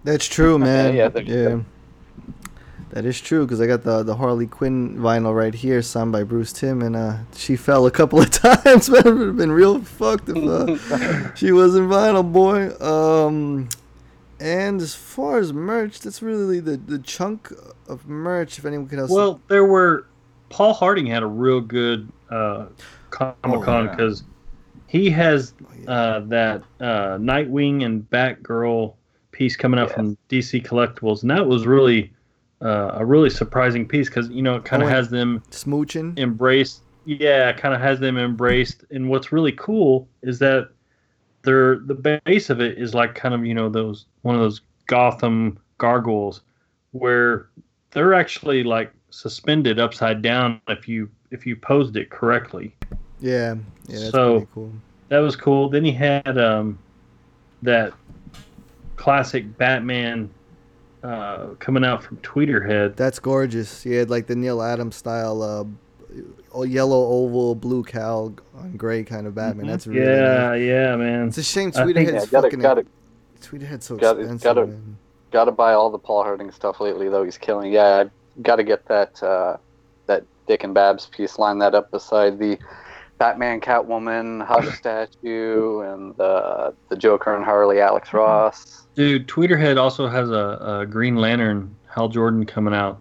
[0.04, 0.94] That's true, man.
[0.94, 1.64] yeah, yeah, they're-
[2.90, 6.22] that is true because I got the the Harley Quinn vinyl right here, signed by
[6.22, 8.30] Bruce Timm, and uh, she fell a couple of
[8.64, 8.88] times.
[8.88, 10.36] Man, it would have been real fucked if
[10.92, 12.70] uh, she wasn't vinyl, boy.
[12.80, 13.68] Um,
[14.38, 17.52] and as far as merch, that's really the the chunk
[17.88, 18.58] of merch.
[18.58, 19.10] If anyone could help.
[19.10, 20.06] Well, there were.
[20.48, 22.66] Paul Harding had a real good uh,
[23.10, 23.90] Comic Con yeah.
[23.90, 24.22] because
[24.86, 25.54] he has
[25.88, 28.94] uh, that uh, Nightwing and Batgirl
[29.32, 29.96] piece coming out Yes.
[29.96, 32.12] from DC Collectibles, and that was really
[32.62, 35.42] uh, a really surprising piece because you know it kind Oh, of and- has them
[35.50, 36.18] smooching.
[36.18, 36.82] embraced.
[37.04, 38.84] Yeah, kind of has them embraced.
[38.90, 40.70] And what's really cool is that
[41.42, 44.60] they're the base of it is like kind of you know those one of those
[44.86, 46.40] Gotham gargoyles
[46.92, 47.48] where
[47.92, 52.74] they're actually like suspended upside down if you if you posed it correctly.
[53.20, 53.54] Yeah,
[53.86, 54.72] yeah, that's So- cool.
[55.08, 55.68] That was cool.
[55.68, 56.78] Then he had um
[57.62, 57.92] that
[58.96, 60.28] classic Batman
[61.06, 62.96] uh, coming out from Tweeterhead.
[62.96, 63.82] That's gorgeous.
[63.82, 69.26] He had like the Neal Adams style, uh, yellow oval, blue cowl on gray kind
[69.26, 69.66] of Batman.
[69.66, 70.10] That's really Mm-hmm.
[70.10, 70.62] Yeah, nice.
[70.62, 71.28] yeah, man.
[71.28, 72.58] It's a shame I think- Tweeterhead's Yeah, gotta fucking.
[72.60, 72.84] gotta
[73.40, 74.42] Tweeterhead's so gotta- expensive.
[74.44, 74.96] gotta- man.
[75.30, 77.22] gotta buy all the Paul Harding stuff lately though.
[77.24, 77.72] He's killing.
[77.72, 79.56] Yeah, I gotta get that uh,
[80.06, 81.38] that Dick and Babs piece.
[81.38, 82.58] Line that up beside the
[83.18, 88.86] Batman, Catwoman, Hush statue, and the the Joker and Harley, Alex Ross.
[88.94, 93.00] Dude, Tweeterhead also has a, a Green Lantern Hal Jordan coming out.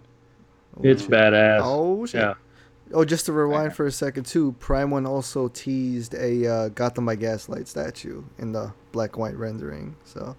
[0.82, 1.60] It's badass.
[1.62, 2.20] Oh shit.
[2.20, 2.34] Yeah.
[2.94, 4.52] Oh, just to rewind for a second too.
[4.60, 9.36] Prime One also teased a uh, Gotham by Gaslight statue in the black and white
[9.36, 9.96] rendering.
[10.04, 10.36] So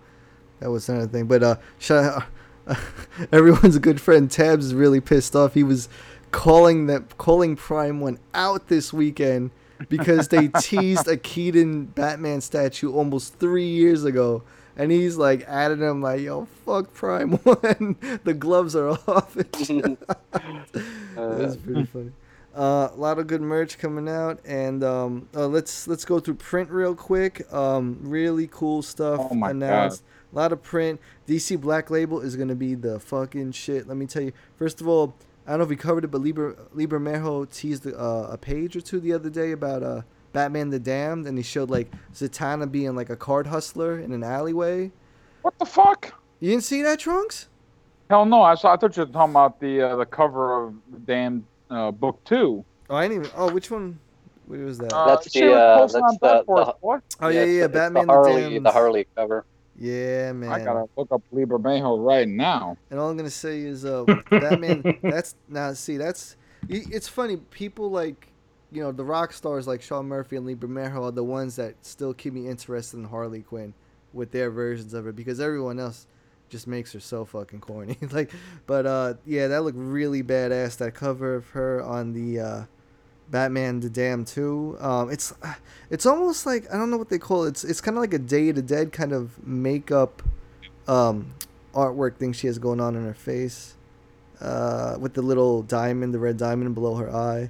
[0.60, 1.26] that was another thing.
[1.26, 2.24] But uh, shout
[2.68, 2.78] out,
[3.32, 5.54] everyone's good friend Tabs is really pissed off.
[5.56, 5.90] He was
[6.32, 9.52] calling that calling Prime One out this weekend
[9.90, 14.44] because they teased a Keaton Batman statue almost three years ago.
[14.76, 17.96] And he's like adding him like, yo, fuck Prime One.
[18.24, 19.36] the gloves are off.
[19.70, 19.98] and.
[21.16, 22.12] That's pretty funny.
[22.56, 26.34] Uh, a lot of good merch coming out, and um, uh, let's let's go through
[26.36, 27.52] print real quick.
[27.54, 30.04] Um, really cool stuff Oh my announced.
[30.34, 31.00] A lot of print.
[31.28, 33.88] DC Black Label is gonna be the fucking shit.
[33.88, 34.34] Let me tell you.
[34.56, 35.14] First of all,
[35.48, 38.76] I don't know if we covered it, but Liber Lee Bermejo teased uh, a page
[38.76, 40.02] or two the other day about uh,
[40.34, 44.24] Batman the Damned, and he showed like Zatanna being like a card hustler in an
[44.24, 44.92] alleyway.
[45.44, 46.14] What the fuck?
[46.42, 47.48] You didn't see that, Trunks?
[48.10, 48.42] Hell no!
[48.42, 48.74] I saw.
[48.74, 52.22] I thought you were talking about the uh, the cover of the damn uh, book
[52.26, 52.66] two.
[52.90, 53.38] Oh, I didn't even.
[53.38, 54.00] Oh, which one?
[54.48, 54.94] Where was that?
[54.94, 58.08] Uh, That's the, uh, that's on Bad the- the- oh yeah, it's yeah, the- Batman
[58.08, 58.66] the Harley, the Damned.
[58.66, 59.46] the Harley cover.
[59.78, 60.52] Yeah, man.
[60.52, 62.78] I gotta look up Lee Bermejo right now.
[62.90, 65.00] And all I'm gonna say is, uh, that man.
[65.04, 66.36] that's now see, that's
[66.68, 67.38] it's funny.
[67.38, 68.28] People like
[68.72, 71.76] you know the rock stars like Sean Murphy and Lee Bermejo are the ones that
[71.86, 73.74] still keep me interested in Harley Quinn
[74.14, 76.08] with their versions of it because everyone else
[76.50, 77.98] just makes her so fucking corny.
[78.12, 78.32] like,
[78.66, 80.78] but uh, yeah, that looked really badass.
[80.78, 82.64] That cover of her on the uh,
[83.30, 84.78] Batman the Dam two.
[84.80, 85.34] Um, it's
[85.90, 87.50] it's almost like I don't know what they call it.
[87.50, 90.24] It's it's kind of like a Day the Dead kind of makeup
[90.88, 91.34] um,
[91.74, 93.76] artwork thing she has going on in her face
[94.42, 97.50] uh, with the little diamond, the red diamond below her eye.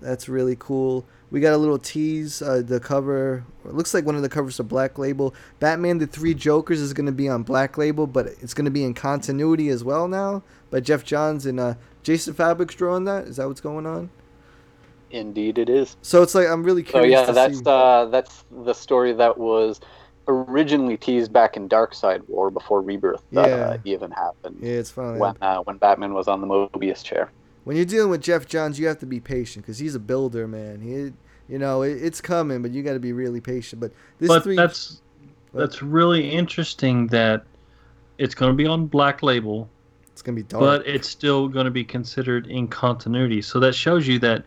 [0.00, 1.04] That's really cool.
[1.30, 2.42] We got a little tease.
[2.42, 5.34] Uh, the cover it looks like one of the covers of Black Label.
[5.60, 8.70] Batman: The Three Jokers is going to be on Black Label, but it's going to
[8.70, 10.42] be in continuity as well now.
[10.70, 13.28] By Geoff Johns and uh, Jason Fabok's drawing that.
[13.28, 14.10] Is that what's going on?
[15.12, 15.96] Indeed, it is.
[16.02, 17.10] So it's like I'm really So curious.
[17.12, 17.64] yeah, to that's see.
[17.66, 19.80] uh, that's the story that was
[20.28, 23.76] originally teased back in Darkseid War before Rebirth uh, Yeah.
[23.84, 24.58] even happened.
[24.60, 27.30] Yeah, it's finally when uh, when Batman was on the Mobius chair.
[27.64, 30.48] when you're dealing with Geoff Johns, you have to be patient because he's a builder,
[30.48, 30.80] man.
[30.80, 31.12] He,
[31.52, 33.80] you know, it, it's coming, but you got to be really patient.
[33.80, 35.02] But this but three, that's
[35.52, 37.44] that's really interesting that
[38.18, 39.68] it's going to be on Black Label,
[40.12, 40.60] it's gonna be dark.
[40.60, 43.42] but it's still going to be considered in continuity.
[43.42, 44.44] So that shows you that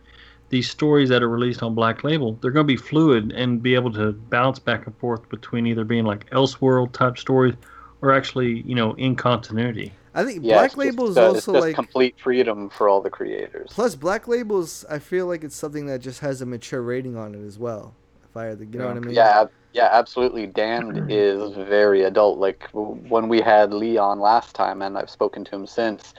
[0.48, 3.74] these stories that are released on Black Label, they're going to be fluid and be
[3.74, 7.54] able to bounce back and forth between either being like Elseworld type stories
[8.00, 9.92] or actually, you know, in continuity.
[10.14, 13.02] I think Yeah, Black Label is uh, it's also just like complete freedom for all
[13.02, 13.70] the creators.
[13.72, 14.84] plus Black Labels.
[14.88, 17.94] I feel like it's something that just has a mature rating on it as well.
[18.24, 19.14] If I had to, you know what I mean?
[19.14, 20.46] Yeah, yeah, absolutely.
[20.46, 22.38] Damned is very adult.
[22.38, 26.14] Like when we had Lee on last time, and I've spoken to him since.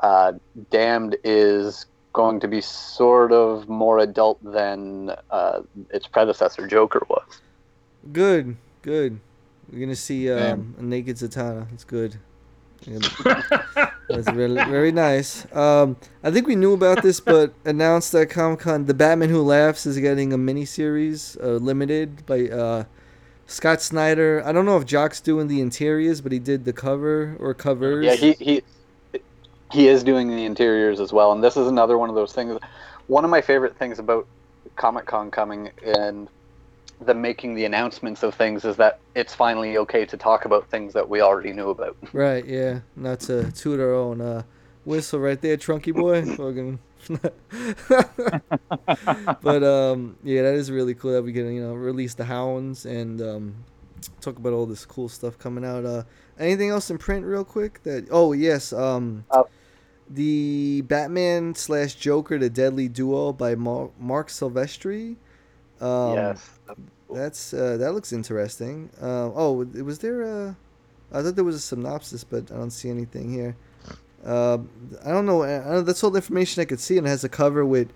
[0.00, 0.32] Uh,
[0.70, 7.42] Damned is going to be sort of more adult than uh, its predecessor, Joker, was.
[8.10, 9.20] Good, good.
[9.70, 11.70] We're gonna see um, a naked Zatanna.
[11.74, 12.16] It's good.
[12.86, 13.00] We're
[14.08, 15.44] That's really very nice.
[15.54, 19.42] Um, I think we knew about this, but announced at Comic Con, the Batman Who
[19.42, 22.84] Laughs is getting a miniseries, uh, limited by uh,
[23.46, 24.42] Scott Snyder.
[24.46, 28.06] I don't know if Jock's doing the interiors, but he did the cover or covers.
[28.06, 28.62] Yeah, he he
[29.72, 32.58] he is doing the interiors as well, and this is another one of those things.
[33.06, 34.26] One of my favorite things about
[34.76, 36.28] Comic Con coming and
[37.00, 40.92] the making the announcements of things is that it's finally okay to talk about things
[40.94, 41.96] that we already knew about.
[42.12, 42.80] Right, yeah.
[42.94, 44.42] Not to toot our own uh,
[44.84, 46.24] whistle right there, Trunky boy.
[46.36, 46.78] Fucking.
[49.42, 52.84] but um, yeah, that is really cool that we can you know release the hounds
[52.84, 53.54] and um,
[54.20, 55.84] talk about all this cool stuff coming out.
[55.84, 56.02] Uh,
[56.38, 57.82] anything else in print, real quick?
[57.82, 59.44] That oh yes, um, Uh,
[60.08, 65.16] the Batman slash Joker, the Deadly Duo by Mar- Marc Silvestri.
[65.80, 66.58] Um, yes.
[67.12, 68.90] that's uh, that looks interesting.
[69.00, 70.56] Uh, oh, was there a?
[71.12, 73.56] I thought there was a synopsis, but I don't see anything here.
[74.24, 74.58] Uh,
[75.04, 75.42] I don't know.
[75.44, 77.92] I don't, that's all the information I could see, and it has a cover with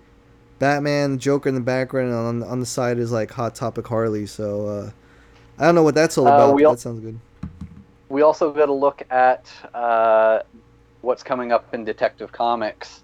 [0.59, 4.25] Batman, Joker in the background, and on on the side is like Hot Topic Harley.
[4.25, 4.91] So uh,
[5.61, 6.55] I don't know what that's all Uh, about.
[6.55, 7.19] we al- that sounds good.
[8.09, 9.45] We also got to look at
[9.75, 10.39] uh,
[11.01, 13.03] what's coming up in Detective Comics.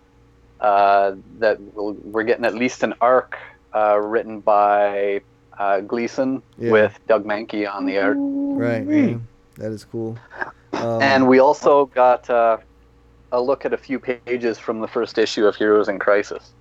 [0.60, 3.38] Uh, that we'll, we're getting at least an arc
[3.76, 5.22] uh, written by
[5.60, 6.72] uh, Gleason Yeah.
[6.72, 8.17] with Doug Mahnke on the art.
[8.20, 8.84] Right.
[8.88, 9.17] yeah.
[9.58, 10.17] That is cool.
[10.74, 12.58] Um, and we also got uh,
[13.32, 16.54] a look at a few pages from the first issue of Heroes in Crisis.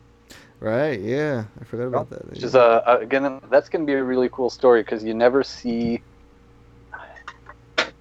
[0.60, 1.00] Right.
[1.00, 2.28] Yeah, I forgot about that.
[2.30, 5.42] Which is a, a again that's to be a really cool story because you never
[5.42, 6.02] see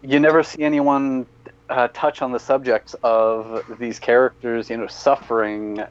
[0.01, 1.27] you never see anyone
[1.69, 5.83] uh, touch on the subjects of these characters, you know, suffering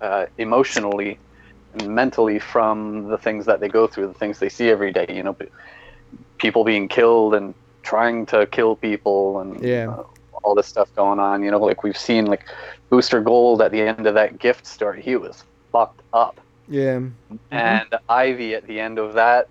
[0.00, 1.18] uh, emotionally
[1.72, 5.06] and mentally from the things that they go through, the things they see every day.
[5.08, 5.36] You know,
[6.38, 9.88] people being killed and trying to kill people and Yeah.
[9.88, 10.02] uh,
[10.44, 11.42] all this stuff going on.
[11.42, 12.44] You know, like we've seen like
[12.90, 17.00] Booster Gold at the end of that gift story, he was fucked up yeah.
[17.50, 19.48] and Ivy at the end of that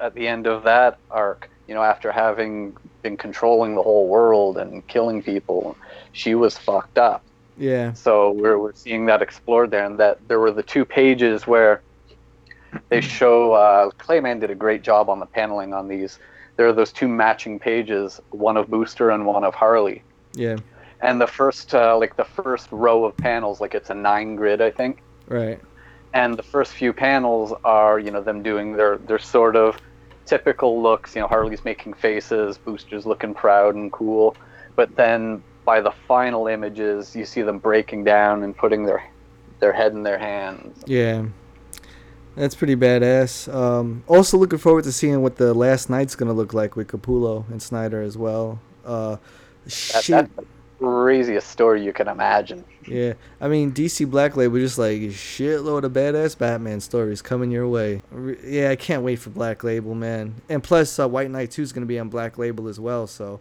[0.00, 4.58] at the end of that arc, you know, after having been controlling the whole world
[4.58, 5.76] and killing people,
[6.12, 7.22] she was fucked up.
[7.58, 7.92] Yeah.
[7.92, 11.82] So we're we're seeing that explored there, and that there were the two pages where
[12.88, 16.18] they show uh, Clay Mann did a great job on the paneling on these.
[16.56, 20.02] There are those two matching pages, one of Booster and one of Harley.
[20.34, 20.56] Yeah.
[21.00, 24.60] And the first, uh, like the first row of panels, like it's a nine grid,
[24.60, 25.60] I think Right.
[26.14, 29.78] and the first few panels are you know them doing their their sort of
[30.26, 34.36] typical looks you know harley's making faces boosters looking proud and cool
[34.76, 39.02] but then by the final images you see them breaking down and putting their
[39.60, 41.26] their head in their hands Yeah.
[42.34, 43.52] That's pretty badass.
[43.52, 47.46] Um, also looking forward to seeing what the Last Knight's gonna look like with Capullo
[47.50, 48.58] and Snyder as well.
[48.86, 49.16] Uh,
[49.64, 50.06] that, shit.
[50.08, 50.30] that
[50.82, 52.64] craziest story you can imagine.
[52.86, 57.68] Yeah, I mean DC Black Label just like shitload of badass Batman stories coming your
[57.68, 58.00] way.
[58.10, 60.34] Re- Yeah, I can't wait for Black Label, man.
[60.48, 63.06] And plus, uh, White Knight Two is gonna be on Black Label as well.
[63.06, 63.40] So,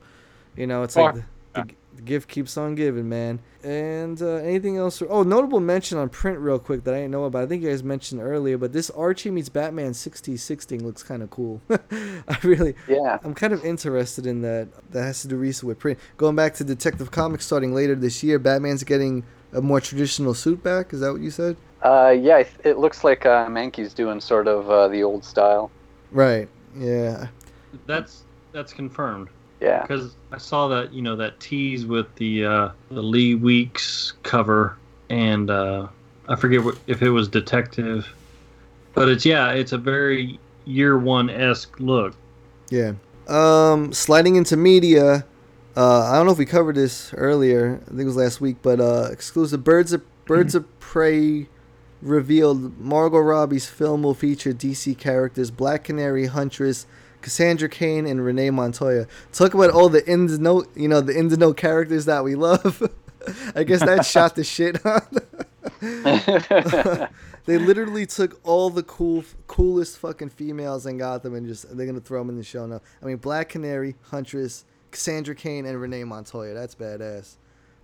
[0.55, 1.23] you know, it's like the,
[1.53, 3.39] the, the gift keeps on giving, man.
[3.63, 5.01] And uh, anything else?
[5.07, 7.43] Oh, notable mention on print, real quick that I didn't know about.
[7.43, 11.21] I think you guys mentioned earlier, but this Archie meets Batman sixty sixteen looks kind
[11.21, 11.61] of cool.
[11.69, 13.19] I really, Yeah.
[13.23, 14.69] I'm kind of interested in that.
[14.91, 15.99] That has to do recently with print.
[16.17, 19.23] Going back to Detective Comics starting later this year, Batman's getting
[19.53, 20.93] a more traditional suit back.
[20.93, 21.55] Is that what you said?
[21.83, 25.69] Uh, yeah, I it looks like uh, Mahnke's doing sort of uh, the old style.
[26.11, 26.47] Right.
[26.75, 27.27] Yeah.
[27.85, 28.23] That's
[28.53, 29.29] that's confirmed
[29.61, 29.83] Yeah.
[29.83, 34.75] because I saw that you know that tease with the uh, the Lee Weeks cover,
[35.09, 35.87] and uh,
[36.27, 38.07] I forget what, if it was Detective,
[38.93, 42.15] but it's yeah, it's a very year one esque look.
[42.69, 42.93] Yeah.
[43.27, 45.25] Um, sliding into media.
[45.75, 47.79] Uh, I don't know if we covered this earlier.
[47.83, 51.47] I think it was last week, but uh, exclusive Birds of Birds of Prey
[52.01, 56.87] revealed Margot Robbie's film will feature DC characters Black Canary, Huntress,
[57.21, 59.07] Cassandra Cain, and Renee Montoya.
[59.31, 62.81] Talk about all the ins note, you know, the ins note characters that we love.
[63.55, 65.01] I guess that shot the shit on.
[67.45, 71.85] they literally took all the cool, coolest fucking females and got them, and just they're
[71.85, 72.81] gonna throw them in the show now.
[73.01, 76.53] I mean, Black Canary, Huntress, Cassandra Cain, and Renee Montoya.
[76.53, 77.35] That's badass.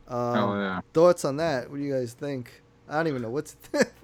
[0.07, 0.81] Um, oh yeah.
[0.93, 1.69] Thoughts on that?
[1.69, 2.61] What do you guys think?
[2.89, 3.55] I don't even know what's.
[3.73, 3.87] to.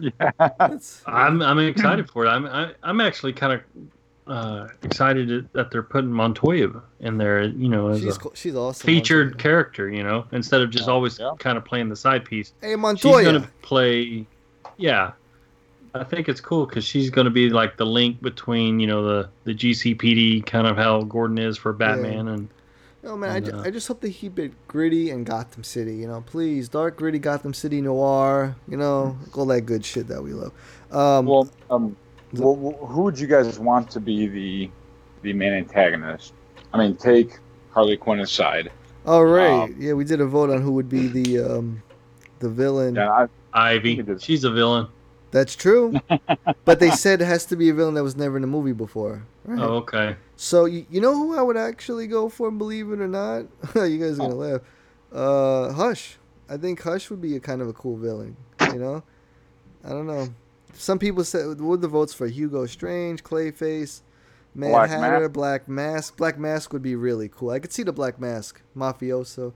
[0.00, 0.30] Yeah.
[0.38, 2.28] That's- I'm I'm excited for it.
[2.28, 3.62] I'm I, I'm actually kind of
[4.28, 7.42] uh, excited that they're putting Montoya in there.
[7.44, 8.86] You know, as she's a co- she's awesome.
[8.86, 9.42] featured Montoya.
[9.42, 9.88] character.
[9.88, 11.32] You know, instead of just Yeah, always yeah.
[11.38, 12.52] kind of playing the side piece.
[12.60, 13.40] Hey Montoya, She's Montoya.
[13.40, 14.26] gonna play.
[14.76, 15.12] Yeah,
[15.94, 19.28] I think it's cool because she's gonna be like the link between you know the
[19.44, 22.48] the GCPD kind of how Gordon is for Batman and
[23.04, 25.94] Oh man, I, ju- uh, I just hope they keep it gritty and Gotham City.
[25.94, 28.56] You know, please, dark, gritty Gotham City noir.
[28.68, 30.52] You know, all that good shit that we love.
[30.90, 31.96] Um, Well, um,
[32.34, 34.70] well, well, who would you guys want to be the
[35.22, 36.32] the main antagonist?
[36.72, 37.38] I mean, take
[37.70, 38.70] Harley Quinn aside.
[39.06, 41.82] all right, um, yeah, we did a vote on who would be the um,
[42.40, 42.94] the villain.
[42.94, 44.04] Yeah, I, Ivy.
[44.18, 44.88] She's a villain.
[45.30, 46.00] That's true,
[46.64, 48.72] but they said it has to be a villain that was never in a movie
[48.72, 49.26] before.
[49.44, 49.60] Right.
[49.60, 50.16] Oh, okay.
[50.36, 53.46] So you, you know who I would actually go for, believe it or not?
[53.74, 54.60] you guys are gonna laugh.
[55.12, 56.16] Uh, Hush.
[56.50, 58.36] I think Hush would be a kind of a cool villain.
[58.72, 59.02] You know,
[59.84, 60.28] I don't know.
[60.74, 64.02] Some people said what the votes for Hugo Strange, Clayface,
[64.54, 65.32] Mad Black Hatter, Mask?
[65.32, 66.16] Black Mask.
[66.16, 67.50] Black Mask would be really cool.
[67.50, 69.52] I could see the Black Mask mafioso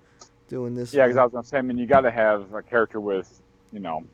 [0.49, 0.93] doing this.
[0.93, 3.41] yeah, because I was gonna say, I mean, you got to have a character with,
[3.73, 4.05] you know,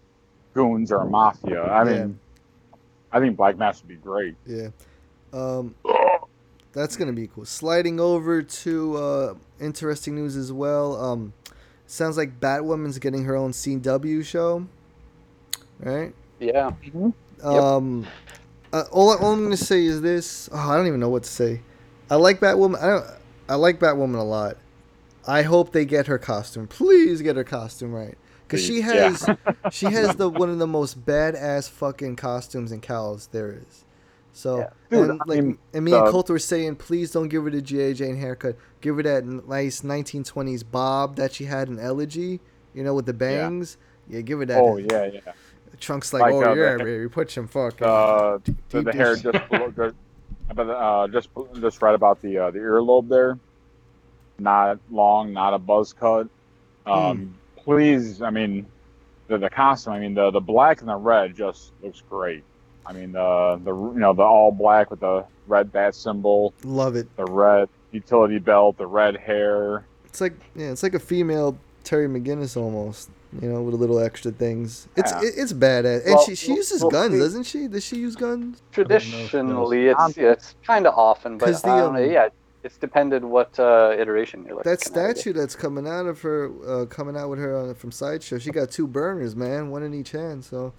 [0.54, 1.62] goons or a mafia.
[1.62, 1.98] I Yeah.
[2.04, 2.18] mean,
[3.10, 4.36] I think Black Mask would be great.
[4.46, 4.68] Yeah.
[5.32, 5.74] Um,
[6.72, 7.44] that's gonna be cool.
[7.44, 10.96] Sliding over to uh, interesting news as well.
[11.02, 11.32] Um,
[11.86, 14.66] sounds like Batwoman's getting her own CW show,
[15.80, 16.14] right?
[16.40, 16.70] Yeah.
[17.42, 18.06] Um,
[18.72, 20.48] uh, all, all I'm gonna say is this.
[20.52, 21.62] Oh, I don't even know what to say.
[22.10, 22.82] I like Batwoman.
[22.82, 23.06] I don't.
[23.48, 24.56] I like Batwoman a lot.
[25.26, 26.66] I hope they get her costume.
[26.66, 28.16] Please get her costume right,
[28.46, 29.36] because she Please, yeah.
[29.64, 33.84] has she has the one of the most badass fucking costumes and cowls there is.
[34.32, 34.70] So Yeah.
[34.90, 37.50] Dude, and I like mean, and me and Colt were saying, please don't give her
[37.50, 37.92] the G.I.
[37.94, 38.56] Jane haircut.
[38.80, 42.40] Give her that nice 1920s bob that she had in Elegy.
[42.72, 43.78] You know, with the bangs.
[44.08, 44.60] Yeah, give her that.
[44.60, 45.32] Oh yeah, yeah.
[45.80, 47.86] Trunks like, Like, oh uh, yeah, the- baby, put some fucking.
[47.86, 49.94] Uh, the, deep the hair just below, just,
[50.58, 51.28] uh, just
[51.60, 53.38] just right about the uh, the earlobe there.
[54.38, 56.28] Not long, not a buzz cut.
[56.86, 58.66] Um, Please, I mean,
[59.26, 59.92] the the costume.
[59.94, 62.44] I mean, the the black and the red just looks great.
[62.86, 66.96] I mean, the the you know the all black with the red bat symbol, Love
[66.96, 67.14] it.
[67.16, 69.84] the red utility belt, the red hair.
[70.06, 73.10] It's like yeah, it's like a female Terry McGinnis almost.
[73.42, 74.88] You know, with a little extra things.
[74.96, 75.20] It's Yeah.
[75.22, 77.68] it's badass, and Well, she she uses well, guns, see- doesn't she?
[77.68, 78.62] Does she use guns?
[78.72, 82.28] Traditionally, it's it's kind of often, but the, I know, um, yeah,
[82.64, 86.86] it's depended what uh, iteration you're looking That statue that's coming out of her, uh,
[86.86, 88.38] coming out with her on, from sideshow.
[88.38, 90.44] She got two burners, man, one in each hand.
[90.44, 90.72] So,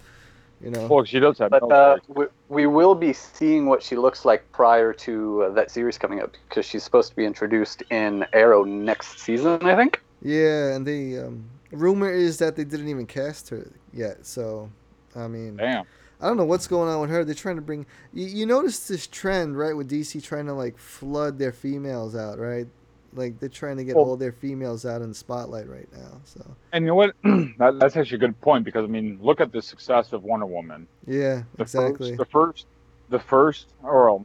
[0.60, 0.88] you know.
[0.88, 1.50] Well, she does have.
[1.50, 5.70] But uh, we, we will be seeing what she looks like prior to uh, that
[5.70, 10.02] series coming up because she's supposed to be introduced in Arrow next season, I think.
[10.22, 14.26] Yeah, and the um, rumor is that they didn't even cast her yet.
[14.26, 14.70] So,
[15.16, 15.84] I mean, Damn.
[16.20, 17.24] I don't know what's going on with her.
[17.24, 17.86] They're trying to bring.
[18.12, 22.38] You, you notice this trend, right, with DC trying to like flood their females out,
[22.38, 22.66] right?
[23.14, 26.20] Like they're trying to get Well- all their females out in the spotlight right now.
[26.24, 27.14] So And you know what?
[27.24, 30.46] that, that's actually a good point because I mean, look at the success of Wonder
[30.46, 30.86] Woman.
[31.06, 32.10] yeah, The exactly.
[32.10, 32.66] First, the first,
[33.08, 34.24] the first, or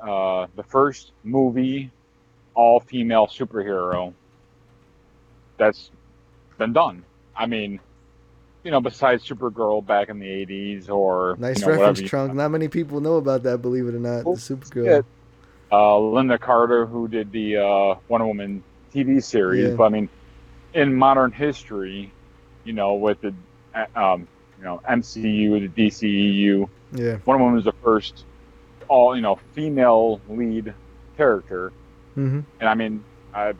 [0.00, 1.90] uh, the first movie
[2.54, 4.12] all-female superhero
[5.62, 5.90] that's
[6.58, 7.04] been done.
[7.36, 7.80] I mean,
[8.64, 12.34] you know, besides Supergirl back in the '80s or Nice you know, reference, Trunk.
[12.34, 14.24] Not many people know about that, believe it or not.
[14.24, 15.04] Well, the Supergirl.
[15.70, 18.62] uh, Lynda Carter, who did the uh, Wonder Woman
[18.94, 19.70] TV series.
[19.70, 19.74] Yeah.
[19.76, 20.08] But I mean,
[20.74, 22.12] in modern history,
[22.64, 23.34] you know, with the
[23.74, 27.16] uh, um, you know MCU, the DCEU, Yeah.
[27.24, 28.24] Wonder Woman was the first
[28.88, 30.74] all you know female lead
[31.16, 31.72] character,
[32.16, 32.40] Mm-hmm.
[32.60, 33.02] and I mean,
[33.34, 33.54] I,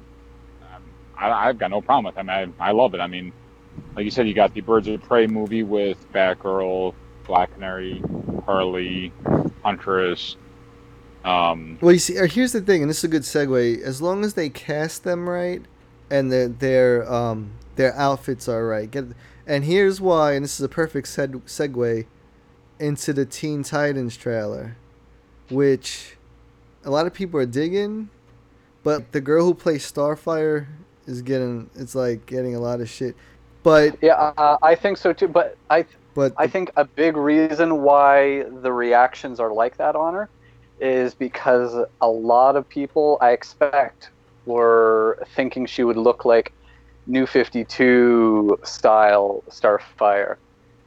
[1.23, 3.01] I I've got no problem with mean, I, I love it.
[3.01, 3.33] I mean,
[3.97, 6.95] like you said, you got the Birds of Prey movie with Batgirl,
[7.27, 8.03] Black Canary,
[8.45, 9.13] Harley,
[9.63, 10.37] Huntress.
[11.25, 13.81] Um, Well, you see, uh, here's the thing, and this is a good segue.
[13.83, 15.63] As long as they cast them right,
[16.11, 19.05] and their their um their outfits are right, get
[19.47, 22.07] and here's why, and this is a perfect seg- segue
[22.81, 24.77] into the Teen Titans trailer,
[25.49, 26.17] which
[26.85, 28.09] a lot of people are digging,
[28.83, 30.67] but the girl who plays Starfire
[31.07, 33.17] is getting it's like getting a lot of shit,
[33.63, 35.29] but Yeah, uh, I think so too.
[35.29, 40.15] But I but I think a big reason why the reactions are like that on
[40.15, 40.29] her
[40.81, 44.11] is because a lot of people, I expect,
[44.47, 46.53] were thinking she would look like
[47.07, 50.37] New 52 style Starfire.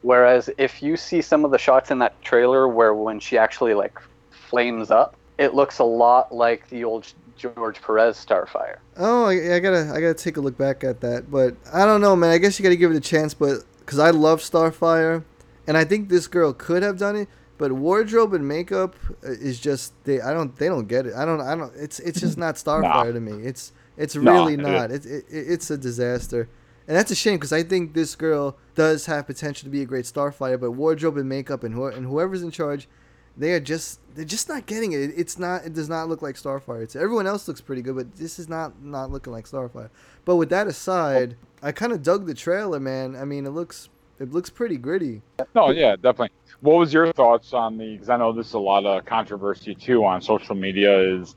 [0.01, 3.73] Whereas if you see some of the shots in that trailer where when she actually
[3.73, 3.97] like
[4.29, 8.77] flames up, it looks a lot like the old George Perez Starfire.
[8.97, 11.29] Oh, I, I gotta, I gotta take a look back at that.
[11.29, 12.31] But I don't know, man.
[12.31, 13.33] I guess you gotta give it a chance.
[13.33, 15.23] But because I love Starfire,
[15.67, 17.27] and I think this girl could have done it.
[17.57, 20.19] But wardrobe and makeup uh, is just they.
[20.21, 20.55] I don't.
[20.57, 21.13] They don't get it.
[21.13, 21.41] I don't.
[21.41, 21.73] I don't.
[21.75, 21.99] It's.
[21.99, 23.45] It's just not Starfire to me.
[23.45, 23.71] It's.
[23.97, 24.91] It's really it not.
[24.91, 26.49] It, it, It's a disaster,
[26.85, 29.85] and that's a shame because I think this girl does have potential to be a
[29.85, 30.59] great Starfire.
[30.59, 32.89] But wardrobe and makeup and who, and whoever's in charge,
[33.37, 35.11] they are just they're just not getting it.
[35.15, 35.65] It's not.
[35.65, 36.81] It does not look like Starfire.
[36.81, 39.89] It's everyone else looks pretty good, but this is not not looking like Starfire.
[40.23, 43.15] But with that aside, I kind of dug the trailer, man.
[43.15, 45.21] I mean, it looks it looks pretty gritty.
[45.53, 46.29] No, yeah, definitely.
[46.61, 47.93] What was your thoughts on the?
[47.93, 50.97] Because I know this is a lot of controversy too on social media.
[50.99, 51.35] Is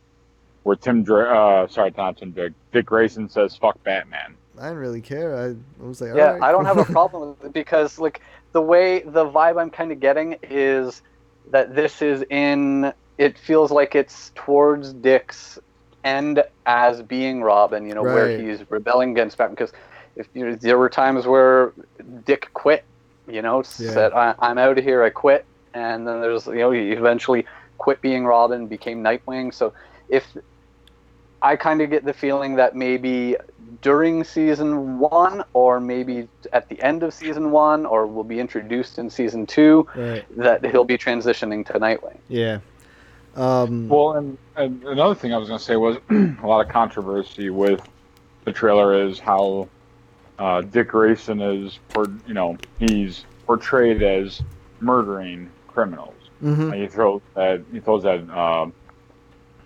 [0.62, 4.78] where Tim, Dra- uh, sorry, not Tim Drake, Dick Grayson says "fuck Batman." I didn't
[4.78, 5.36] really care.
[5.36, 8.20] I, I was like, yeah, alright, I don't have a problem with it because like
[8.52, 11.02] the way the vibe I'm kind of getting is
[11.52, 12.92] that this is in.
[13.18, 15.58] It feels like it's towards Dick's
[16.04, 17.86] end as being Robin.
[17.86, 19.72] You know where he's rebelling against Batman because
[20.16, 21.72] if you know, there were times where
[22.24, 22.84] Dick quit.
[23.26, 23.90] You know, Yeah.
[23.92, 25.02] said I, I'm out of here.
[25.02, 27.46] I quit, and then there's you know he eventually
[27.78, 29.54] quit being Robin, became Nightwing.
[29.54, 29.72] So
[30.08, 30.24] if
[31.42, 33.36] I kind of get the feeling that maybe
[33.80, 38.98] during season one, or maybe at the end of season one, or will be introduced
[38.98, 40.24] in season two, Right.
[40.36, 42.18] that he'll be transitioning to Nightwing.
[42.28, 42.58] Yeah.
[43.36, 43.88] Um.
[43.88, 47.50] Well, and, and another thing I was going to say was a lot of controversy
[47.50, 47.80] with
[48.44, 49.68] the trailer is how
[50.40, 54.42] uh, Dick Grayson is, for you know, he's portrayed as
[54.80, 56.14] murdering criminals.
[56.42, 56.70] mhm.
[56.70, 58.72] Like he throws that he throws that um,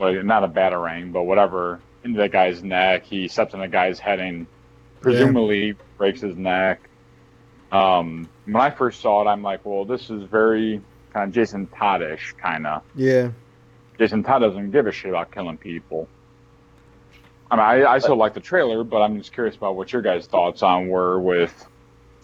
[0.03, 3.05] well, not a batarang, but whatever into that guy's neck.
[3.05, 4.47] He steps on the guy's head and
[5.01, 6.81] presumably breaks his neck.
[7.71, 10.81] Um, when I first saw it, I'm like, well, this is very
[11.13, 12.83] kind of Jason Toddish, kind of.
[12.97, 13.31] Yeah.
[13.99, 16.09] Jason Todd doesn't give a shit about killing people.
[17.51, 20.03] I mean, I, I still like the trailer, but I'm just curious about what your
[20.03, 21.67] guys' thoughts on were with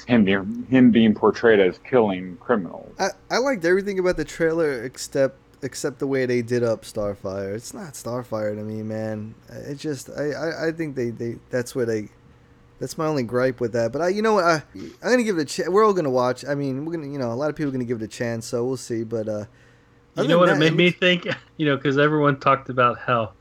[0.07, 2.93] him being him being portrayed as killing criminals.
[2.99, 7.55] I, I liked everything about the trailer except except the way they did up Starfire.
[7.55, 9.35] It's not Starfire to me, man.
[9.51, 12.09] It just I, I, I think they, they that's where they
[12.81, 13.93] that's my only gripe with that.
[13.93, 14.63] But I you know what I
[15.03, 15.69] I'm gonna give it a chance.
[15.69, 16.45] We're all gonna watch.
[16.45, 18.09] I mean we're gonna you know a lot of people are gonna give it a
[18.09, 19.05] chance, so we'll see.
[19.05, 19.45] But uh,
[20.17, 21.27] You know what than it that, made me looks- think?
[21.57, 23.33] You know, because everyone talked about how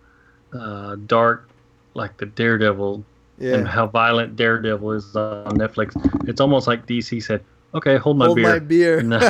[0.53, 1.47] uh, dark,
[1.93, 3.03] like the Daredevil,
[3.39, 5.93] and how violent Daredevil is on Netflix.
[6.27, 7.43] It's almost like DC said,
[7.73, 9.01] "Okay, hold my Hold beer." my beer.
[9.01, 9.19] No.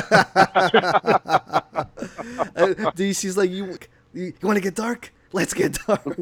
[2.56, 3.78] Uh, DC's like you.
[4.14, 5.12] You, you want to get dark?
[5.32, 6.02] Let's get dark.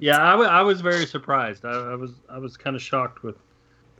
[0.00, 1.64] yeah, I, was very surprised.
[1.64, 3.36] I, I was I was kind of shocked with.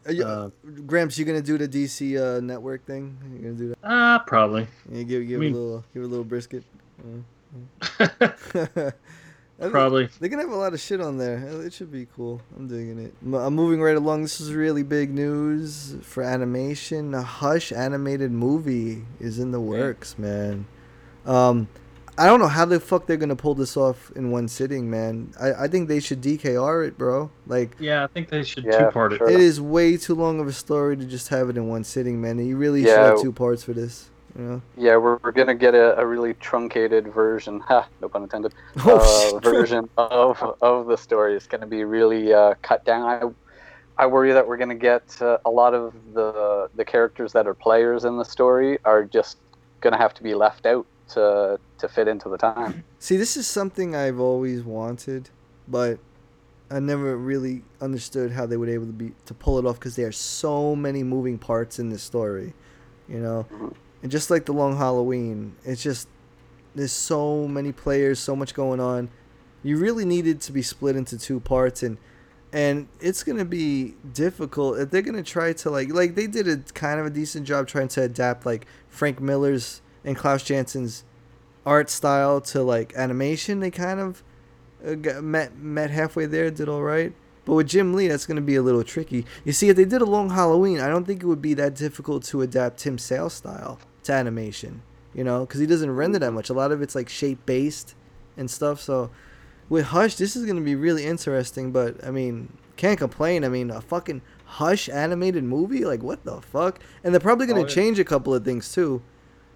[0.09, 0.51] You- Uh,
[0.86, 3.16] Gramps, you gonna do the DC uh, network thing?
[3.32, 3.78] You gonna do that?
[3.82, 4.66] Ah, probably.
[4.92, 6.62] You give give I mean- a little give a little brisket.
[9.59, 10.09] I think Probably.
[10.19, 11.37] They're gonna have a lot of shit on there.
[11.63, 12.41] It should be cool.
[12.57, 13.15] I'm digging it.
[13.23, 14.23] I'm moving right along.
[14.23, 17.15] This is really big news for animation.
[17.15, 20.67] A Hush animated movie is in the works, man.
[21.25, 21.69] Um,
[22.17, 25.33] I don't know how the fuck they're gonna pull this off in one sitting, man.
[25.41, 27.31] I, I think they should DKR it, bro.
[27.47, 29.19] Like Yeah, I think they should Yeah, two part it.
[29.19, 29.29] sure.
[29.31, 32.21] it is way too long of a story to just have it in one sitting,
[32.21, 32.45] man.
[32.45, 34.11] You really should have two parts for this.
[34.76, 37.61] Yeah, we're, we're gonna get a, a really truncated version.
[37.68, 38.55] Ha, no pun intended.
[38.85, 41.35] Oh, uh, version of of the story.
[41.35, 43.35] It's gonna be really uh, cut down.
[43.99, 47.47] I I worry that we're gonna get uh, a lot of the the characters that
[47.47, 49.39] are players in the story are just
[49.80, 52.82] gonna have to be left out to to fit into the time.
[52.99, 55.30] See, this is something I've always wanted,
[55.68, 55.99] but
[56.70, 59.95] I never really understood how they would able to be to pull it off because
[59.97, 62.53] there are so many moving parts in this story,
[63.09, 63.47] you know.
[64.05, 66.09] And just like the Long Halloween, it's just
[66.75, 69.09] there's so many players, so much going on.
[69.63, 71.97] You really needed to be split into two parts, and
[72.53, 76.59] and it's gonna be difficult if they're gonna try to like like they did a
[76.75, 81.03] kind of a decent job trying to adapt like Frank Miller's and Klaus Janson's
[81.65, 83.61] art style to like animation.
[83.61, 84.23] They kind of
[84.87, 87.15] uh, met met halfway there, did all right.
[87.47, 89.25] But with Jim Lee, that's going to be a little tricky.
[89.45, 91.75] You see, if they did a long Halloween, I don't think it would be that
[91.75, 94.83] difficult to adapt Tim Sale's style to animation.
[95.13, 96.51] You know, because he doesn't render that much.
[96.51, 97.95] A lot of it's like shape based
[98.37, 98.81] and stuff.
[98.81, 99.11] So
[99.69, 101.71] with Hush, this is going to be really interesting.
[101.71, 103.45] But I mean, can't complain.
[103.45, 106.81] I mean, a fucking Hush animated movie, like what the fuck?
[107.05, 107.75] And they're probably going to Oh, yeah.
[107.75, 109.03] change a couple of things too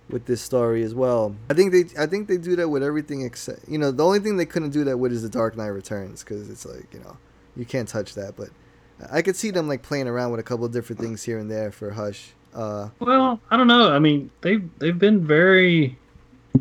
[0.08, 1.34] with this story as well.
[1.50, 4.20] I think they I think they do that with everything except you know the only
[4.20, 7.00] thing they couldn't do that with is the Dark Knight Returns because it's like you
[7.00, 7.16] know
[7.56, 8.36] you can't touch that.
[8.36, 8.50] But
[9.10, 11.02] I could see them like playing around with a couple of different uh.
[11.02, 12.32] things here and there for Hush.
[12.54, 13.92] Uh, Well, I don't know.
[13.92, 15.96] I mean, they've they've been very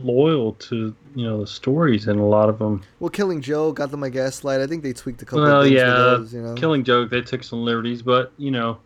[0.03, 2.83] loyal to you know the stories and a lot of them.
[2.99, 4.61] well, Killing Joke got them a gaslight.
[4.61, 6.33] I think they tweaked a couple Well, of things yeah, those.
[6.33, 8.77] You know, Killing Joke, they took some liberties, but you know,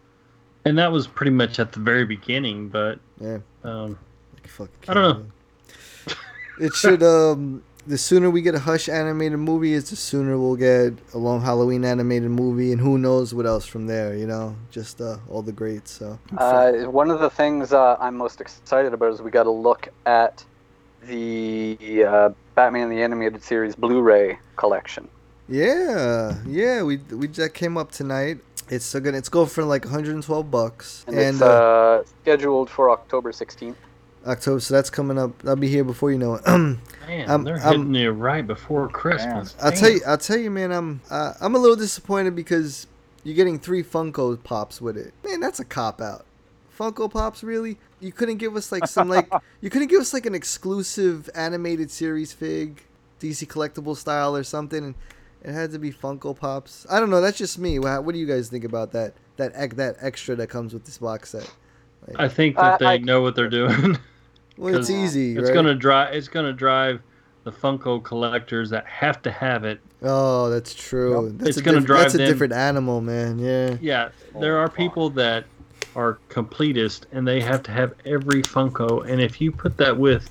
[0.65, 2.69] and that was pretty much at the very beginning.
[2.69, 3.97] But yeah, um,
[4.87, 5.25] I don't know.
[6.59, 10.55] It should um the sooner we get a Hush animated movie is the sooner we'll
[10.55, 14.55] get a long Halloween animated movie and who knows what else from there, you know?
[14.69, 18.93] Just uh, all the greats, so Uh, one of the things uh, I'm most excited
[18.93, 20.43] about is we got to look at
[21.07, 25.07] the uh, Batman the Animated Series Blu-ray collection.
[25.49, 28.37] Yeah, yeah, we we that came up tonight.
[28.69, 29.15] It's so good.
[29.15, 33.75] It's going for like 112 bucks, And, and it's uh, uh, scheduled for October 16th.
[34.25, 34.59] October.
[34.59, 35.31] So that's coming up.
[35.45, 36.47] I'll be here before you know it.
[36.47, 36.79] man,
[37.29, 39.55] I'm- they're I'm- hitting you right before Christmas.
[39.61, 40.01] I'll tell you.
[40.05, 40.71] I'll tell you, man.
[40.71, 42.87] I'm uh, I'm a little disappointed because
[43.23, 45.13] you're getting three Funko Pops with it.
[45.25, 46.25] Man, that's a cop out.
[46.77, 47.77] Funko Pops, really?
[47.99, 49.29] You couldn't give us like some like
[49.61, 52.81] you couldn't give us like an exclusive animated series fig,
[53.19, 54.83] DC collectible style or something.
[54.83, 54.95] And
[55.43, 56.85] it had to be Funko Pops.
[56.89, 57.21] I don't know.
[57.21, 57.79] That's just me.
[57.79, 59.13] What, what do you guys think about that?
[59.37, 61.51] That that extra that comes with this box set.
[62.15, 63.97] I think that I- they I- know what they're doing.
[64.57, 65.37] Well, it's 'Cause easy.
[65.37, 65.53] it's right?
[65.53, 66.13] gonna drive.
[66.13, 67.01] It's gonna drive
[67.43, 69.79] the Funko collectors that have to have it.
[70.03, 71.33] Oh, that's true.
[71.37, 73.39] That's It's a gonna diff- drive That's a them- different animal, man.
[73.39, 73.77] Yeah.
[73.81, 75.45] Yeah, there are people that
[75.95, 79.09] are completist and they have to have every Funko.
[79.09, 80.29] And if you put that with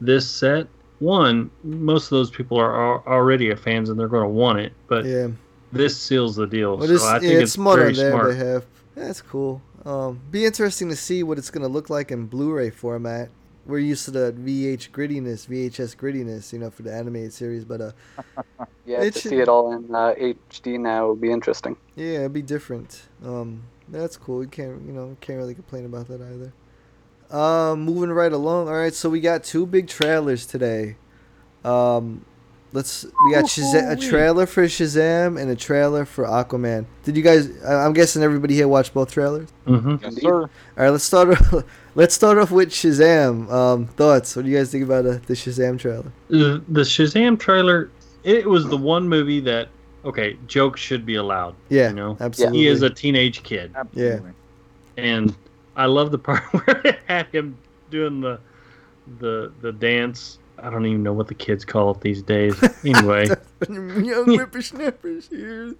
[0.00, 0.66] this set,
[0.98, 4.72] one, most of those people are, are already fans and they're going to want it.
[4.88, 5.28] But Yeah.
[5.72, 6.76] this seals the deal.
[6.76, 8.64] Well, so this, I think yeah, it's, it's smart very on their smart.
[8.96, 9.62] That's cool.
[9.86, 13.30] Um, be interesting to see what it's gonna look like in Blu-ray format.
[13.68, 17.64] We're used to the VH grittiness, VHS grittiness, you know, for the animated series.
[17.64, 17.92] But uh,
[18.86, 21.76] Yeah, to should- see it all in uh, HD now would be interesting.
[21.94, 23.02] yeah, it'd be different.
[23.24, 24.42] Um, that's cool.
[24.42, 26.52] You can't, you know, can't really complain about that either.
[27.30, 28.68] Um, moving right along.
[28.68, 30.96] All right, so we got two big trailers today.
[31.64, 32.24] Um,
[32.72, 36.84] let's we got Shazam, a trailer for Shazam and a trailer for Aquaman.
[37.04, 37.50] Did you guys?
[37.64, 39.48] I- I'm guessing everybody here watched both trailers.
[39.66, 39.96] Mm-hmm.
[40.02, 40.42] Yes, sir.
[40.42, 41.30] All right, let's start.
[41.30, 41.64] Off,
[41.94, 43.50] let's start off with Shazam.
[43.50, 44.34] Um, thoughts?
[44.36, 46.10] What do you guys think about uh, the Shazam trailer?
[46.28, 47.90] The, the Shazam trailer,
[48.24, 49.68] it was the one movie that,
[50.04, 51.54] okay, jokes should be allowed.
[51.68, 52.58] Yeah, You know, absolutely.
[52.58, 53.72] he is a teenage kid.
[53.74, 54.32] Absolutely.
[54.96, 55.34] and
[55.76, 57.56] I love the part where it had him
[57.90, 58.38] doing the
[59.20, 60.38] the the dance.
[60.60, 62.54] I don't even know what the kids call it these days.
[62.84, 63.28] Anyway,
[63.68, 65.74] Young whippersnappers here.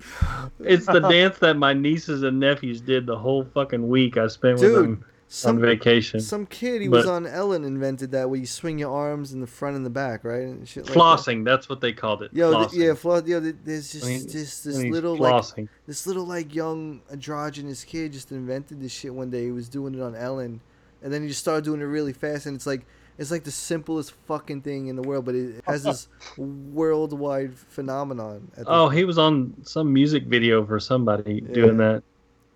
[0.60, 4.54] it's the dance that my nieces and nephews did the whole fucking week I spent
[4.60, 5.04] with Dude, them
[5.46, 6.20] on vacation.
[6.20, 9.46] some kid he was on Ellen invented that where you swing your arms in the
[9.46, 10.42] front and the back, right?
[10.42, 10.98] And shit like that.
[10.98, 12.30] flossing, that's what they called it.
[12.32, 12.72] Yo, flossing.
[12.74, 13.26] yeah, floss.
[13.26, 15.44] Yo, th- there's just When he- this this he's little like
[15.86, 19.44] this little like young androgynous kid just invented this shit one day.
[19.44, 20.60] He was doing it on Ellen,
[21.02, 22.46] and then he just started doing it really fast.
[22.46, 22.86] And it's like
[23.18, 28.50] it's like the simplest fucking thing in the world, but it has this worldwide phenomenon.
[28.56, 32.02] At the- Oh, he was on some music video for somebody doing that.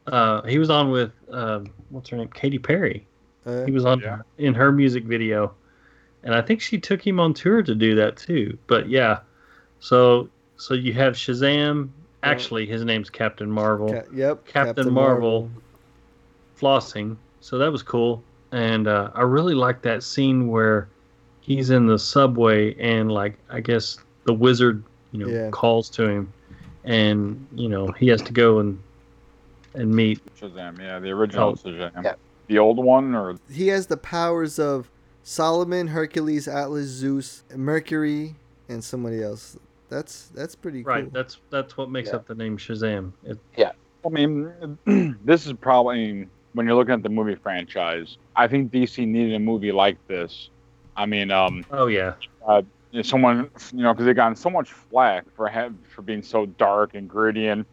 [0.06, 3.06] Uh, he was on with um, what's her name, Katy Perry.
[3.46, 4.18] uh, He was on Yeah.
[4.38, 5.54] in her music video,
[6.24, 8.56] and I think she took him on tour to do that too.
[8.66, 9.20] But yeah,
[9.80, 11.90] so so you have Shazam.
[12.24, 13.92] Actually, his name's Captain Marvel.
[13.92, 15.50] Ca- yep, Captain, Marvel,
[16.60, 17.16] flossing.
[17.40, 18.22] So that was cool.
[18.52, 20.88] And uh, I really like that scene where
[21.40, 25.50] he's in the subway and like I guess the wizard you know Yeah.
[25.50, 26.32] calls to him,
[26.84, 28.78] and you know he has to go and
[29.74, 30.20] and meet.
[30.38, 31.52] Shazam, yeah, the original Oh.
[31.54, 32.04] Shazam.
[32.04, 32.14] Yeah.
[32.48, 34.90] The old one, or He has the powers of
[35.22, 38.34] Solomon, Hercules, Atlas, Zeus, Mercury,
[38.68, 39.56] and somebody else.
[39.88, 40.92] That's that's pretty cool.
[40.92, 42.16] Right, that's that's what makes Yeah.
[42.16, 43.12] up the name Shazam.
[43.24, 43.38] It,
[44.04, 44.50] I mean,
[45.24, 48.16] this is probably when you're looking at the movie franchise.
[48.36, 50.50] I think DC needed a movie like this.
[50.96, 52.14] I mean, um, oh yeah,
[52.92, 56.22] you know, someone, you know, because they gotten so much flack for have, for being
[56.22, 57.64] so dark and gritty and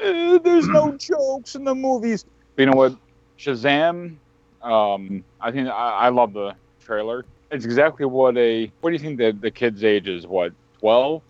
[0.00, 2.24] "Eh, there's no jokes in the movies.
[2.56, 2.96] But you know what,
[3.38, 4.16] Shazam,
[4.62, 7.24] um, I think I, I love the trailer.
[7.50, 8.70] It's exactly what a.
[8.80, 10.26] What do you think that the kid's age is?
[10.26, 11.22] What 12,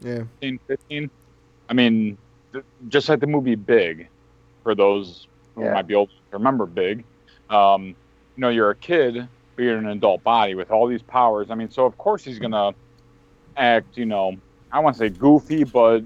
[0.00, 0.22] Yeah.
[0.40, 1.10] 15, 15?
[1.68, 2.18] I mean,
[2.52, 4.08] th- just like the movie Big,
[4.62, 5.26] for those
[5.62, 5.74] who Yeah.
[5.74, 7.06] might be old to remember Big.
[7.48, 7.86] Um,
[8.36, 9.14] you know, you're a kid,
[9.56, 11.50] but you're in an adult body with all these powers.
[11.50, 12.72] I mean, so of course he's gonna
[13.56, 14.34] act, you know,
[14.72, 16.02] I want to say goofy, but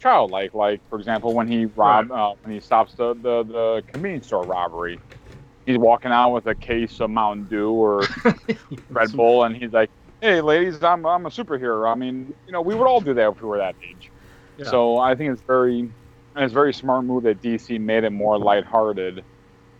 [0.00, 0.54] childlike.
[0.54, 4.44] Like, for example, when he rob, uh, when he stops the, the the convenience store
[4.44, 5.02] robbery,
[5.66, 8.08] he's walking out with a case of Mountain Dew or
[8.90, 12.62] Red Bull, and he's like, "Hey, ladies, I'm I'm a superhero." I mean, you know,
[12.62, 14.12] we would all do that if we were that age.
[14.56, 14.64] Yeah.
[14.64, 15.92] So I think it's very,
[16.36, 19.24] and it's a very smart move that DC made it more lighthearted,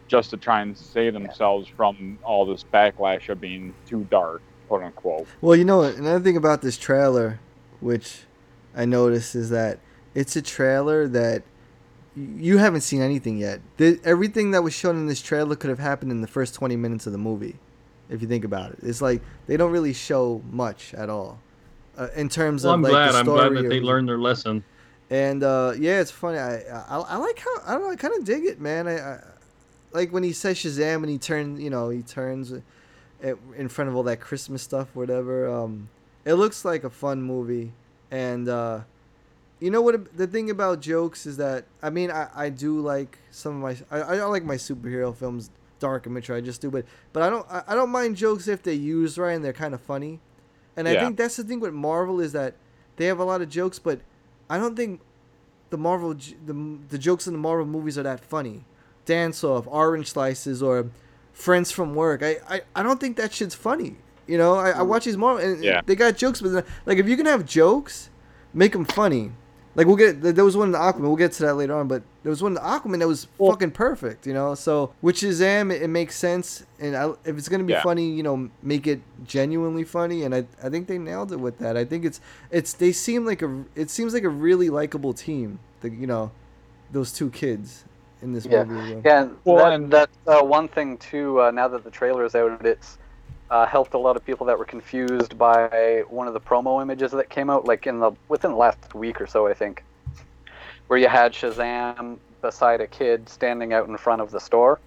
[0.09, 4.83] just to try and save themselves from all this backlash of being too dark, quote
[4.83, 5.27] unquote.
[5.43, 5.83] Well, you know?
[5.83, 7.41] Another thing about this trailer,
[7.81, 8.21] which
[8.75, 9.81] I noticed, is that
[10.15, 11.43] it's a trailer that
[12.17, 13.61] you haven't seen anything yet.
[13.77, 16.75] The, everything that was shown in this trailer could have happened in the first 20
[16.77, 17.57] minutes of the movie,
[18.09, 18.79] if you think about it.
[18.83, 21.39] It's like they don't really show much at all.
[21.99, 23.13] Uh, in terms well, of I'm like glad.
[23.13, 24.65] the I'm glad that or they learned their lesson.
[25.09, 26.39] And uh, yeah, it's funny.
[26.39, 27.91] I, I I like how I don't know.
[27.91, 28.89] I kind of dig it, man.
[28.89, 29.21] I, I
[29.93, 31.61] like when he says Shazam and he turns.
[31.61, 32.53] You know, he turns
[33.23, 35.49] at, in front of all that Christmas stuff, whatever.
[35.49, 35.89] Um,
[36.25, 37.73] it looks like a fun movie,
[38.11, 38.81] and uh,
[39.61, 40.17] you know what?
[40.17, 43.97] The thing about jokes is that I mean, I, I do like some of my
[43.97, 46.37] I, I like my superhero films, dark and mature.
[46.37, 49.19] I just do, but but I don't I, I don't mind jokes if they're used
[49.19, 50.19] right and they're kind of funny.
[50.77, 52.55] And I think that's the thing with Marvel is that
[52.97, 54.01] they have a lot of jokes, but
[54.49, 55.01] I don't think
[55.71, 58.65] the Marvel the the jokes in the Marvel movies are that funny.
[59.05, 60.91] Dance off, orange slices, or
[61.33, 62.23] friends from work.
[62.23, 63.97] I, I, I don't think that shit's funny.
[64.27, 64.87] You know, I, I mm.
[64.89, 65.81] watch these Marvel and Yeah.
[65.87, 68.11] they got jokes, but like if you can have jokes,
[68.53, 69.33] make them funny.
[69.75, 71.03] Like we'll get there was one in the Aquaman.
[71.03, 73.29] We'll get to that later on, but there was one in the Aquaman that was
[73.39, 74.27] Well- fucking perfect.
[74.27, 77.75] You know, so with Shazam, it, it makes sense, and I, if it's gonna be
[77.75, 77.85] Yeah.
[77.85, 81.59] funny, you know, make it genuinely funny, and I, I think they nailed it with
[81.59, 81.77] that.
[81.77, 82.21] I think it's
[82.51, 85.61] it's they seem like a it seems like a really likable team.
[85.83, 86.33] The you know,
[86.91, 87.85] those two kids
[88.23, 88.65] in this Yeah.
[88.65, 88.95] movie.
[88.95, 89.03] as.
[89.05, 91.41] Yeah, and Well, that, and- that's uh, one thing too.
[91.41, 92.99] Uh, now that the trailer is out, it's
[93.53, 97.13] uh, helped a lot of people that were confused by one of the promo images
[97.13, 99.85] that came out, like in the within the last week or so, I think,
[100.89, 104.81] where you had Shazam beside a kid standing out in front of the store,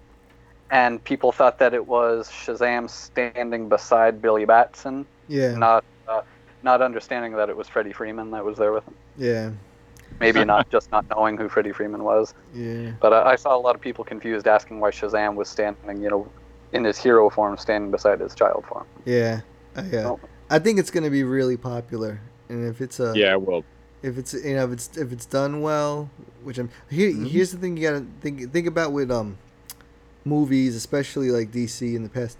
[0.70, 6.22] and people thought that it was Shazam standing beside Billy Batson, Yeah, not uh,
[6.62, 8.94] not understanding that it was Freddie Freeman that was there with him.
[9.16, 9.50] yeah,
[10.20, 12.34] Maybe not just not knowing who Freddie Freeman was.
[12.54, 12.92] yeah.
[13.00, 16.10] But I, I saw a lot of people confused, asking why Shazam was standing, you
[16.10, 16.32] know,
[16.72, 18.86] in his hero form, standing beside his child form.
[19.04, 19.40] Yeah,
[19.74, 20.08] I, yeah.
[20.10, 20.20] Oh.
[20.48, 23.64] I think it's gonna be really popular, and if it's a Yeah, well,
[24.02, 26.10] if it's you know if it's if it's done well,
[26.42, 27.10] which I'm here.
[27.10, 27.26] Mm-hmm.
[27.26, 29.38] Here's the thing you gotta think think about with um
[30.24, 32.38] movies, especially like DC in the past.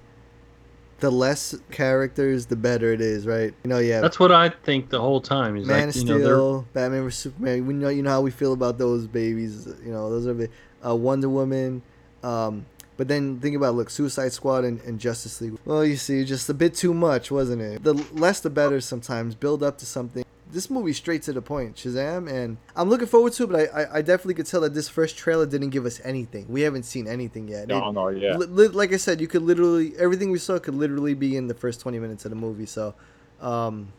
[1.01, 3.55] The less characters, the better it is, right?
[3.65, 4.01] You know, yeah.
[4.01, 5.57] That's what I think the whole time.
[5.57, 7.67] Is Man like, of you know, Steel, Batman vs Superman.
[7.67, 9.67] We know you know how we feel about those babies.
[9.85, 10.51] You know those are the
[10.85, 11.83] uh, Wonder Woman.
[12.23, 12.67] Um,
[12.99, 15.57] but then think about look Suicide Squad and, and Justice League.
[15.65, 17.83] Well, you see, just a bit too much, wasn't it?
[17.83, 18.79] The less the better.
[18.83, 20.23] Sometimes build up to something.
[20.53, 23.47] This movie straight to the point, Shazam, and I'm looking forward to it.
[23.51, 26.47] But I, I, I definitely could tell that this first trailer didn't give us anything.
[26.49, 27.69] We haven't seen anything yet.
[27.69, 28.37] no, It- no, yeah.
[28.37, 31.47] Li- li- like I said, you could literally everything we saw could literally be in
[31.47, 32.67] the first twenty minutes of the movie.
[32.67, 32.95] So,
[33.41, 33.93] um,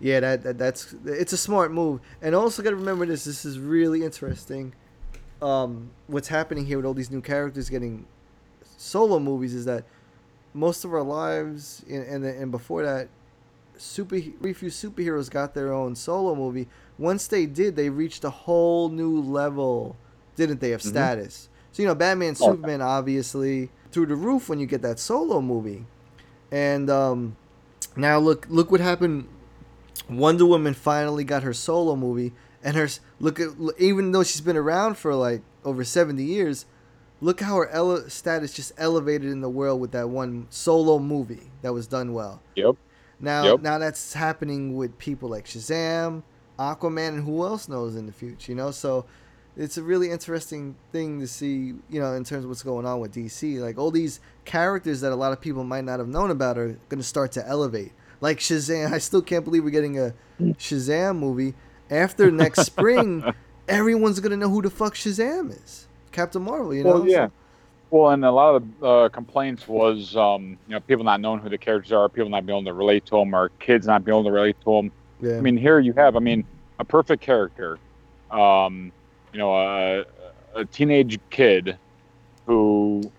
[0.00, 2.00] yeah, that, that that's it's a smart move.
[2.22, 3.24] And also got to remember this.
[3.24, 4.74] This is really interesting.
[5.40, 8.06] Um, what's happening here with all these new characters getting
[8.76, 9.84] solo movies is that
[10.54, 13.08] most of our lives and and, and before that,
[13.78, 16.68] super very few superheroes got their own solo movie.
[16.98, 19.96] Once they did, they reached a whole new level,
[20.36, 20.88] didn't they, of Mhm.
[20.88, 21.48] status?
[21.72, 22.52] So you know, Batman, Oh.
[22.52, 25.86] Superman, obviously through the roof when you get that solo movie,
[26.50, 27.36] and um,
[27.96, 29.26] now look look what happened.
[30.10, 32.88] Wonder Woman finally got her solo movie, and her
[33.20, 33.48] look at
[33.78, 36.64] even though she's been around for like over seventy years,
[37.20, 41.50] look how her ele- status just elevated in the world with that one solo movie
[41.62, 42.40] that was done well.
[42.56, 42.76] Yep.
[43.20, 43.62] Now, Yep.
[43.62, 46.22] now that's happening with people like Shazam,
[46.58, 48.70] Aquaman, and who else knows in the future, you know?
[48.70, 49.04] So
[49.56, 53.00] it's a really interesting thing to see, you know, in terms of what's going on
[53.00, 53.58] with DC.
[53.60, 56.78] Like all these characters that a lot of people might not have known about are
[56.88, 57.92] going to start to elevate.
[58.20, 61.54] Like Shazam, I still can't believe we're getting a Shazam movie.
[61.90, 63.24] After next spring,
[63.66, 65.88] everyone's going to know who the fuck Shazam is.
[66.12, 66.94] Captain Marvel, you know?
[66.94, 67.28] Well, yeah.
[67.90, 71.40] Well, and a lot of the uh, complaints was, um, you know, people not knowing
[71.40, 74.04] who the characters are, people not being able to relate to them, or kids not
[74.04, 74.92] being able to relate to them.
[75.22, 75.38] Yeah.
[75.38, 76.44] I mean, here you have, I mean,
[76.78, 77.78] a perfect character.
[78.30, 78.92] Um,
[79.32, 80.04] you know, a,
[80.54, 81.78] a teenage kid
[82.46, 83.10] who,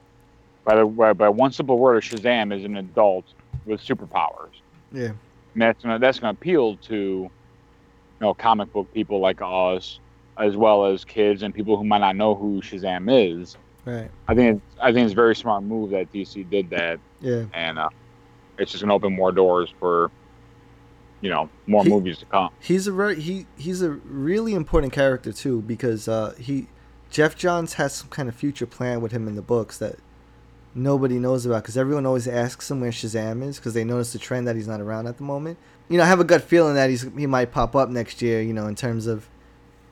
[0.66, 3.26] by the by, by one simple word of Shazam, is an adult
[3.66, 4.62] with superpowers.
[4.92, 5.12] yeah.
[5.54, 7.32] And that's gonna that's gonna appeal to, you
[8.22, 10.00] know, comic book people like us,
[10.38, 13.58] as well as kids and people who might not know who Shazam is.
[13.86, 14.10] Right.
[14.28, 17.46] I think it's, I think it's a very smart move that DC did that, Yeah.
[17.54, 17.90] and uh,
[18.58, 20.12] it's just gonna open more doors for,
[21.22, 22.50] you know, more He- movies to come.
[22.60, 26.68] He's a very he he's a really important character too because uh, he
[27.10, 29.96] Geoff Johns has some kind of future plan with him in the books that
[30.76, 34.20] nobody knows about because everyone always asks him where Shazam is because they notice the
[34.20, 35.58] trend that he's not around at the moment.
[35.88, 38.42] You know, I have a gut feeling that he's he might pop up next year.
[38.42, 39.28] You know, in terms of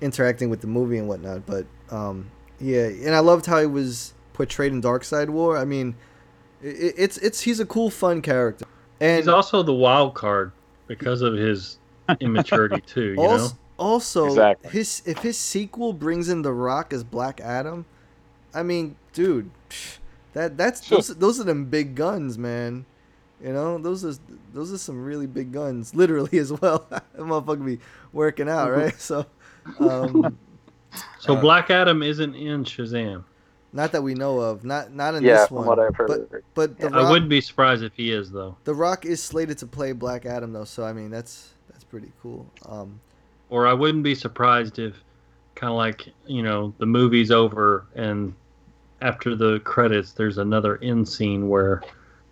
[0.01, 1.45] interacting with the movie and whatnot.
[1.47, 2.29] But um,
[2.59, 5.57] yeah, and I loved how he was portrayed in Darkseid War.
[5.57, 5.95] I mean,
[6.61, 8.65] it, it's it's he's a cool, fun character.
[8.99, 10.51] And He's also the wild card
[10.87, 11.77] because of his
[12.19, 13.13] immaturity too.
[13.13, 14.71] You also, know, also Exactly.
[14.71, 17.85] his if his sequel brings in The Rock as Black Adam,
[18.53, 19.51] I mean, dude,
[20.33, 20.97] that that's Sure.
[20.97, 22.85] those, those are them big guns, man.
[23.43, 24.19] You know, those are
[24.51, 26.87] those are some really big guns, literally as well.
[26.89, 27.79] that motherfucker be
[28.13, 28.95] working out, right?
[28.99, 29.27] So,
[29.79, 30.37] um,
[31.19, 33.23] so uh, Black Adam isn't in Shazam.
[33.73, 35.67] not that we know of, not not in Yeah, this from one.
[35.67, 36.27] what I've heard.
[36.29, 39.21] But but the I Rock, wouldn't be surprised if he is though, the Rock is
[39.21, 42.45] slated to play Black Adam though, so I mean that's that's pretty cool.
[42.65, 42.99] Um,
[43.49, 44.95] or I wouldn't be surprised if,
[45.55, 48.33] kind of like you know, the movie's over and
[49.01, 51.83] after the credits, there's another end scene where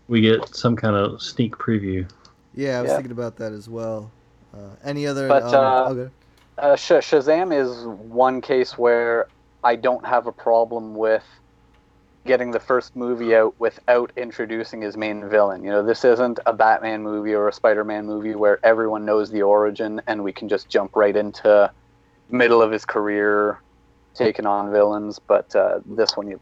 [0.08, 2.10] we get some kind of sneak preview.
[2.56, 2.96] yeah, I was Yeah.
[2.98, 4.12] thinking about that as well.
[4.54, 5.28] Uh, any other?
[5.28, 6.12] But, um, uh, okay.
[6.58, 9.28] Uh, Sh- Shazam is one case where
[9.64, 11.26] I don't have a problem with
[12.26, 15.64] getting the first movie out without introducing his main villain.
[15.64, 19.44] You know, this isn't a Batman movie or a Spider-Man movie where everyone knows the
[19.44, 21.72] origin and we can just jump right into
[22.30, 23.62] middle of his career
[24.16, 25.20] taking on villains.
[25.28, 26.40] But uh, this one, you,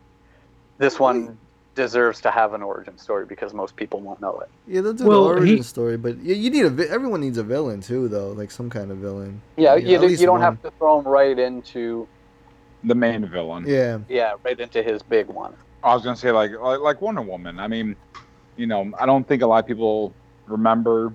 [0.78, 1.38] this one
[1.76, 4.50] deserves to have an origin story because most people won't know it.
[4.68, 7.22] Yeah, they'll do Well, the origin he- story, but you, you need a vi- everyone
[7.22, 9.42] needs a villain too, though, like some kind of villain.
[9.58, 10.42] Yeah, Yeah, you, at do, least you don't one.
[10.42, 12.08] have to throw him right into
[12.84, 13.66] The main villain.
[13.68, 15.54] Yeah, yeah, right into his big one.
[15.84, 17.60] I was gonna say like like, like Wonder Woman.
[17.60, 17.96] I mean,
[18.56, 20.14] you know, I don't think a lot of people
[20.48, 21.12] remember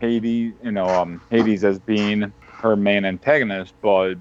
[0.00, 4.14] Hades, you know, um, Hades as being her main antagonist, but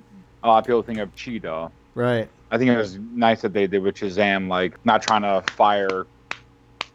[0.43, 1.72] a lot of people think of Cheetah.
[1.95, 2.30] right.
[2.51, 6.07] I think it was nice that they did with Shazam, like not trying to fire,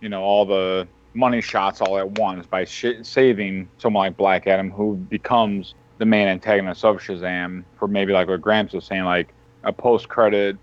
[0.00, 4.46] you know, all the money shots all at once by sh- saving someone like Black
[4.46, 7.64] Adam, who becomes the main antagonist of Shazam.
[7.78, 10.56] For maybe like what Gramps was saying, like a post-credit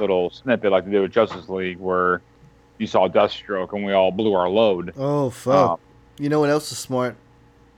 [0.00, 2.20] little snippet, like they did with Justice League, where
[2.78, 4.92] you saw Deathstroke and we all blew our load.
[4.96, 5.70] Oh fuck!
[5.70, 5.76] Uh,
[6.18, 7.16] you know what else is smart?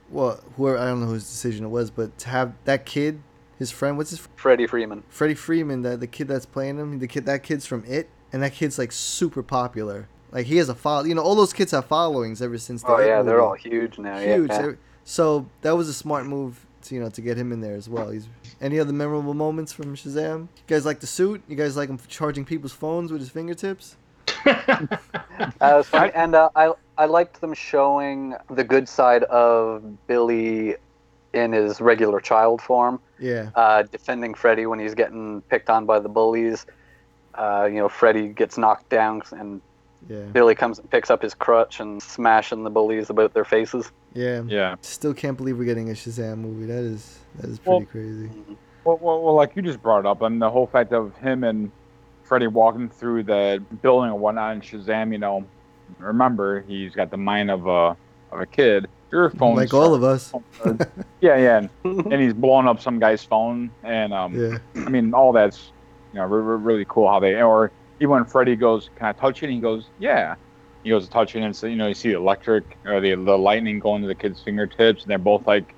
[0.09, 3.21] Well, whoever I don't know whose decision it was, but to have that kid,
[3.59, 5.03] his friend, what's his fr- Freddie Freeman.
[5.09, 8.41] Freddie Freeman, the the kid that's playing him, the kid that kid's from It, and
[8.43, 10.07] that kid's like super popular.
[10.31, 11.05] Like he has a follow.
[11.05, 12.81] You know, all those kids have followings ever since.
[12.81, 14.17] The Oh It yeah, they're all huge now.
[14.19, 14.49] huge.
[14.49, 14.57] Yeah.
[14.59, 17.75] Every- So that was a smart move, to, you know, to get him in there
[17.75, 18.09] as well.
[18.09, 18.27] He's
[18.59, 20.41] any other memorable moments from Shazam?
[20.41, 21.43] You guys like the suit?
[21.47, 23.95] You guys like him charging people's phones with his fingertips?
[25.61, 26.11] Uh, was funny.
[26.15, 30.75] and uh, I I liked them showing the good side of Billy
[31.35, 35.99] in his regular child form, Yeah, uh, defending Freddy when he's getting picked on by
[35.99, 36.65] the bullies.
[37.35, 39.61] Uh, you know, Freddy gets knocked down, and
[40.09, 43.91] yeah, Billy comes and picks up his crutch and smashing the bullies about their faces.
[44.13, 44.41] yeah.
[44.47, 44.75] Yeah.
[44.81, 46.65] Still can't believe we're getting a Shazam movie.
[46.65, 48.29] That is that is Well- pretty crazy.
[48.85, 51.43] Well, well, well, like you just brought it up, and the whole fact of him
[51.43, 51.71] and
[52.23, 55.43] Freddy walking through the building and whatnot, and Shazam, you know,
[55.99, 57.97] remember he's got the mind of a
[58.31, 58.87] of a kid.
[59.15, 60.33] Your phone, Like all of us.
[61.21, 65.13] yeah, yeah, and, and he's blowing up some guy's phone, and um, Yeah, I mean,
[65.13, 65.71] all that's
[66.11, 69.13] you know re- re- really cool how they or even when Freddy goes, "Can I
[69.13, 70.35] touch it?" And he goes, "Yeah."
[70.83, 73.15] He goes to touch it, and so you know you see the electric or the
[73.15, 75.73] the lightning going to the kid's fingertips, and they're both like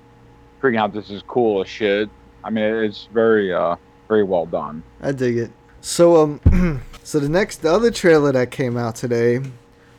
[0.60, 0.92] freaking out.
[0.92, 2.10] This is cool as shit.
[2.42, 3.76] I mean, it's very uh
[4.08, 4.82] very well done.
[5.00, 5.52] I dig it.
[5.80, 9.40] So um, so the next the other trailer that came out today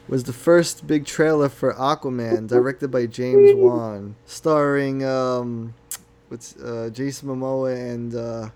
[0.09, 5.73] was the first big trailer for Aquaman, directed by James Wan, starring um,
[6.29, 8.49] what's uh, Jason Momoa and uh,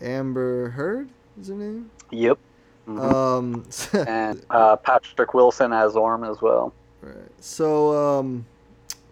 [0.00, 1.08] Amber Heard
[1.40, 1.90] is her name.
[2.10, 2.38] Yep.
[2.88, 3.12] Mhm.
[3.12, 3.64] Um,
[4.08, 6.72] and uh, Patrick Wilson as Orm as well.
[7.00, 7.14] right.
[7.40, 8.44] So um,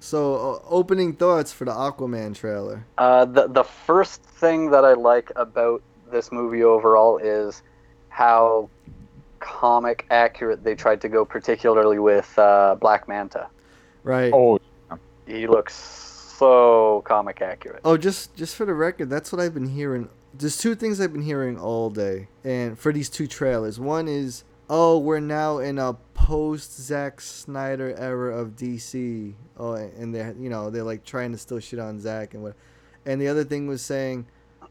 [0.00, 2.84] so uh, opening thoughts for the Aquaman trailer.
[2.98, 7.62] Uh, the the first thing that I like about this movie overall is
[8.08, 8.68] how
[9.40, 13.48] comic accurate they tried to go, particularly with uh, Black Manta.
[14.04, 14.32] Right.
[14.32, 14.58] Oh,
[15.26, 17.80] He looks so comic accurate.
[17.84, 20.08] Oh, just just for the record, that's what I've been hearing.
[20.32, 24.44] There's two things I've been hearing all day, and for these two trailers, one is,
[24.68, 29.34] oh, we're now in a post Zack Snyder era of DC.
[29.58, 32.54] Oh, and they're you know they're like trying to still shit on Zack and what,
[33.04, 34.26] and the other thing was saying,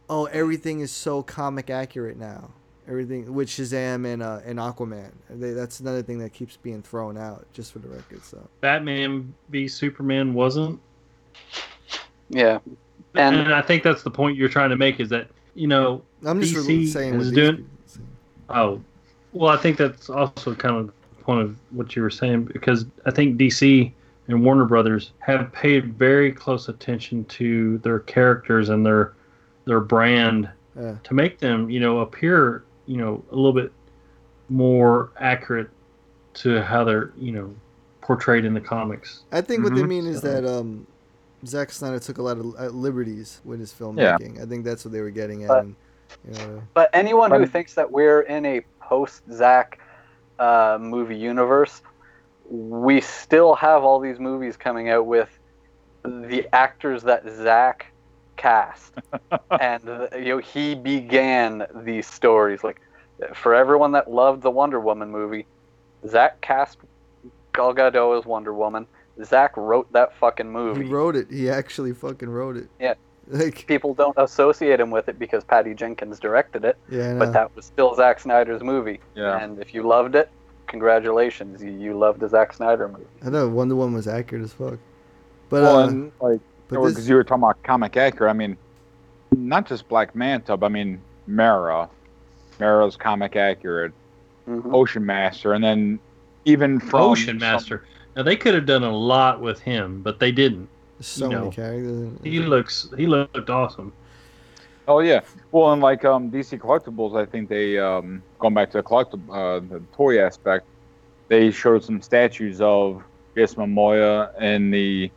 [0.10, 2.52] oh, everything is so comic accurate now.
[2.90, 5.12] Everything with Shazam and uh, and Aquaman.
[5.30, 8.24] They, that's another thing that keeps being thrown out, just for the record.
[8.24, 10.80] So Batman v Superman wasn't.
[12.30, 12.60] Yeah.
[13.16, 16.02] And, And I think that's the point you're trying to make is that you know
[16.26, 17.70] I'm just DC saying is doing.
[18.50, 18.82] Oh,
[19.34, 22.86] well, I think that's also kind of the point of what you were saying because
[23.06, 23.92] I think DC
[24.28, 29.14] and Warner Brothers have paid very close attention to their characters and their
[29.66, 30.96] their brand Yeah.
[31.04, 33.72] to make them, you know, appear, you know, a little bit
[34.50, 35.70] more accurate
[36.34, 37.54] to how they're, you know,
[38.02, 39.22] portrayed in the comics.
[39.32, 39.88] I think what they Mhm.
[39.88, 40.88] mean is So- that um,
[41.46, 44.42] Zack Snyder took a lot of uh, liberties with his filmmaking.
[44.42, 45.50] I think that's what they were getting at.
[45.50, 45.76] But- and,
[46.28, 49.80] you know, But anyone who thinks that we're in a post Zack
[50.40, 51.84] uh, movie universe,
[52.50, 55.30] we still have all these movies coming out with
[56.04, 57.92] the actors that Zack
[58.40, 58.94] cast,
[59.60, 62.64] and uh, you know he began these stories.
[62.64, 62.82] Like
[63.36, 65.46] for everyone that loved the Wonder Woman movie,
[66.08, 66.78] Zack cast
[67.54, 68.88] Gal Gadot as Wonder Woman.
[69.24, 70.86] Zack wrote that fucking movie.
[70.86, 71.28] he wrote it.
[71.30, 72.70] He actually fucking wrote it.
[72.80, 72.94] Yeah.
[73.28, 76.78] Like, People don't associate him with it because Patty Jenkins directed it.
[76.90, 79.00] yeah, but that was still Zack Snyder's movie.
[79.16, 79.38] Yeah.
[79.38, 80.32] And if you loved it,
[80.68, 83.06] congratulations, you, you loved the Zack Snyder movie.
[83.24, 84.80] I know Wonder Woman was accurate as fuck.
[85.50, 88.30] But well, uh, and like but because this, you were talking about comic accurate.
[88.30, 88.58] I mean,
[89.36, 91.90] not just Black Manta, but I mean Mera.
[92.60, 93.94] Mera's comic accurate.
[94.48, 94.74] Mhm.
[94.74, 96.00] Ocean Master, and then
[96.46, 97.86] even from Ocean some- Master.
[98.16, 100.68] Now they could have done a lot with him, but they didn't.
[101.02, 102.10] so you many characters.
[102.24, 103.94] He looks he looked awesome.
[104.88, 105.22] Oh yeah.
[105.52, 109.30] Well, and like um, DC collectibles, I think they um, going back to the collectible,
[109.30, 110.66] uh, the toy aspect,
[111.28, 113.04] they showed some statues of
[113.36, 115.12] Jason Momoa in the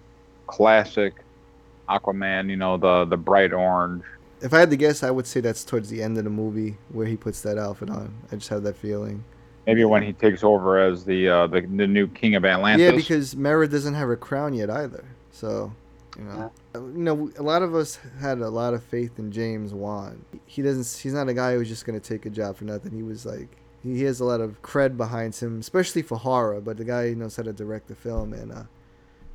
[0.46, 1.14] classic
[1.98, 2.48] Aquaman.
[2.50, 4.02] You know, the the bright orange.
[4.40, 6.76] If I had to guess, I would say that's towards the end of the movie
[6.88, 8.12] where he puts that outfit on.
[8.32, 9.22] I just have that feeling.
[9.66, 12.82] Maybe when he takes over as the uh, the, the new king of Atlantis.
[12.82, 15.04] Yeah, because Mera doesn't have her crown yet either.
[15.30, 15.72] So,
[16.18, 19.30] you know, Uh, you know, a lot of us had a lot of faith in
[19.30, 20.24] James Wan.
[20.46, 21.00] He doesn't.
[21.00, 22.92] He's not a guy who's just gonna take a job for nothing.
[22.92, 23.48] He was like,
[23.84, 26.60] he has a lot of cred behind him, especially for horror.
[26.60, 28.62] But the guy knows how to direct the film, and uh,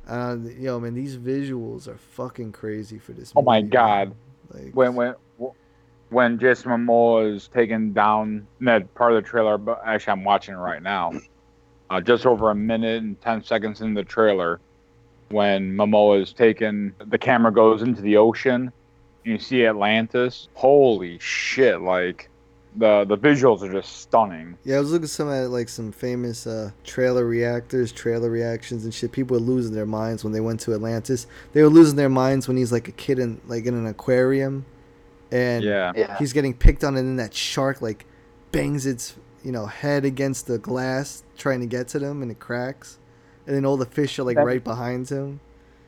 [0.08, 3.32] uh, yo, man, these visuals are fucking crazy for this.
[3.36, 4.14] Oh my God.
[4.52, 5.14] Like, when when
[6.08, 10.54] when Jason Momoa is taken down, that part of the trailer, but actually I'm watching
[10.54, 11.12] it right now.
[11.90, 14.60] Uh, just over a minute and ten seconds in the trailer,
[15.28, 18.72] when Momoa is taken, the camera goes into the ocean,
[19.24, 20.48] and you see Atlantis.
[20.54, 21.80] Holy shit!
[21.80, 22.30] Like
[22.76, 24.56] the the visuals are just stunning.
[24.64, 28.92] Yeah, I was looking some at like some famous uh, trailer reactors, trailer reactions and
[28.92, 29.10] shit.
[29.12, 31.26] People were losing their minds when they went to Atlantis.
[31.52, 34.64] They were losing their minds when he's like a kid in like in an aquarium,
[35.30, 35.92] and Yeah.
[35.96, 36.16] Yeah.
[36.18, 38.04] he's getting picked on, and then that shark like
[38.52, 42.38] bangs its you know head against the glass trying to get to them, and it
[42.38, 42.98] cracks,
[43.46, 45.40] and then all the fish are like That- right behind him.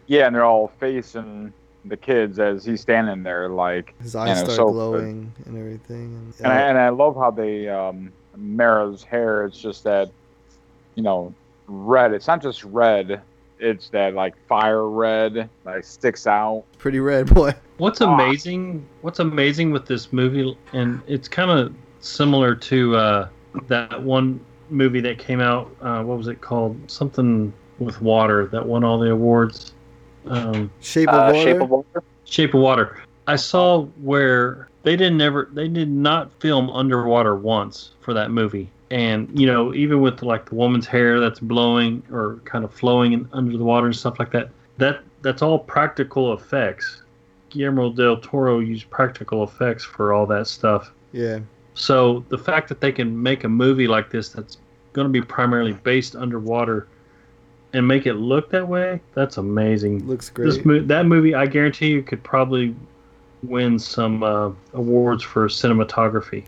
[0.07, 1.53] Yeah, and they're all facing
[1.85, 6.15] the kids as he's standing there, like His eyes know, start so- glowing and everything.
[6.15, 9.45] And, And I, and I love how they um, Mera's hair.
[9.47, 10.11] It's just that,
[10.95, 11.33] you know,
[11.67, 12.13] red.
[12.13, 13.23] It's not just red.
[13.59, 16.65] It's that like fire red, like sticks out.
[16.79, 17.53] pretty red boy.
[17.79, 18.15] What's Ah.
[18.15, 18.87] amazing?
[19.03, 23.29] What's amazing with this movie, and it's kind of similar to uh,
[23.69, 25.71] that one movie that came out.
[25.83, 26.77] Uh, what was it called?
[26.91, 29.73] Something with water that won all the awards.
[30.31, 31.43] Um, Shape of Uh, water.
[31.45, 32.03] Shape of Water.
[32.25, 33.03] Shape of Water.
[33.27, 38.69] I saw where they didn't never they did not film underwater once for that movie.
[38.91, 43.13] And you know, even with like the woman's hair that's blowing or kind of flowing
[43.13, 47.03] in, under the water and stuff like that, that that's all practical effects.
[47.51, 50.93] Guillermo del Toro used practical effects for all that stuff.
[51.13, 51.41] yeah.
[51.75, 54.59] So the fact that they can make a movie like this that's
[54.93, 56.89] going to be primarily based underwater
[57.73, 60.07] and make it look that way, that's amazing.
[60.07, 60.47] Looks great.
[60.47, 62.75] This mo- that movie, I guarantee you, could probably
[63.43, 66.45] win some uh, awards for cinematography.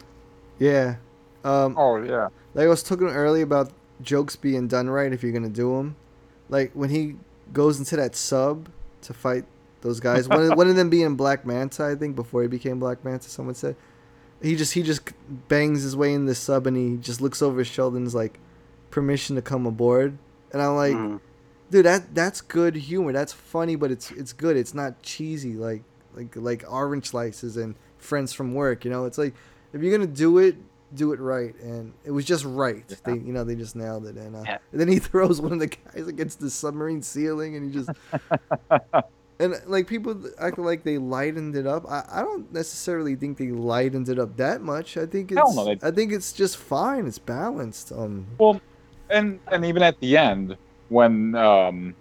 [0.59, 0.97] Yeah.
[1.45, 2.29] Um, Oh yeah.
[2.55, 5.97] like I was talking earlier about jokes being done right if you're gonna do them.
[6.49, 7.17] Like when he
[7.53, 8.69] goes into that sub
[9.03, 9.45] to fight
[9.81, 10.29] those guys.
[10.29, 13.29] one, of, one of them being Black Manta, I think, before he became Black Manta.
[13.29, 13.75] Someone said
[14.41, 15.11] he just he just
[15.49, 18.15] bangs his way in the sub and he just looks over his shoulder and is
[18.15, 18.39] like,
[18.91, 20.17] "Permission to come aboard."
[20.53, 21.21] And I'm like, Mhm.
[21.71, 23.13] dude, that that's good humor.
[23.13, 24.57] That's funny, but it's it's good.
[24.57, 25.83] It's not cheesy like
[26.15, 28.85] like like orange slices and friends from work.
[28.85, 29.35] You know, it's like
[29.73, 30.57] if you're gonna do it,
[30.95, 31.55] do it right.
[31.63, 32.87] And it was just right.
[33.05, 34.17] They you know they just nailed it.
[34.17, 34.59] And, uh, Yeah.
[34.73, 37.91] and then he throws one of the guys against the submarine ceiling, and he just
[39.39, 41.91] and like people act like they lightened it up.
[41.91, 44.97] I, I don't necessarily think they lightened it up that much.
[44.97, 47.07] I think it's I think it's just fine.
[47.07, 47.91] It's balanced.
[47.93, 48.61] Um, Well,
[49.13, 50.57] and and even at the end
[50.89, 51.95] when um,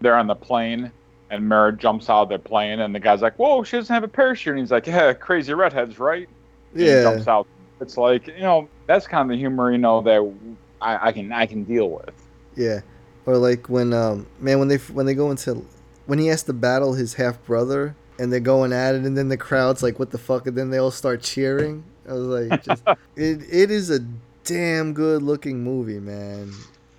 [0.00, 0.92] they're on the plane
[1.30, 4.04] and Mera jumps out of their plane and the guy's like, "Whoa, she doesn't have
[4.04, 6.28] a parachute." And he's like, "Yeah, crazy redheads, right?"
[6.72, 7.46] And he yeah, jumps out.
[7.80, 10.32] It's like you know that's kind of the humor you know that
[10.80, 12.12] I, I can I can deal with.
[12.56, 12.80] Yeah,
[13.26, 15.64] or like when um man when they when they go into
[16.06, 19.28] when he has to battle his half brother and they're going at it and then
[19.28, 21.84] the crowd's like what the fuck and then they all start cheering.
[22.08, 22.82] I was like, just,
[23.16, 24.00] it it is a
[24.48, 26.52] damn good looking movie, man.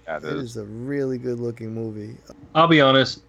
[0.06, 0.52] That It is.
[0.52, 2.16] is a really good looking movie.
[2.56, 3.22] I'll be honest,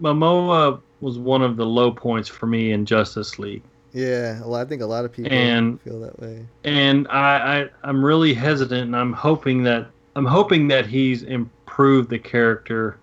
[0.00, 3.62] Momoa was one of the low points for me in Justice League.
[3.92, 6.44] Yeah, well, I think a lot of people And- feel that way.
[6.64, 12.10] and I, I I'm really hesitant, and I'm hoping that I'm hoping that he's improved
[12.10, 12.96] the character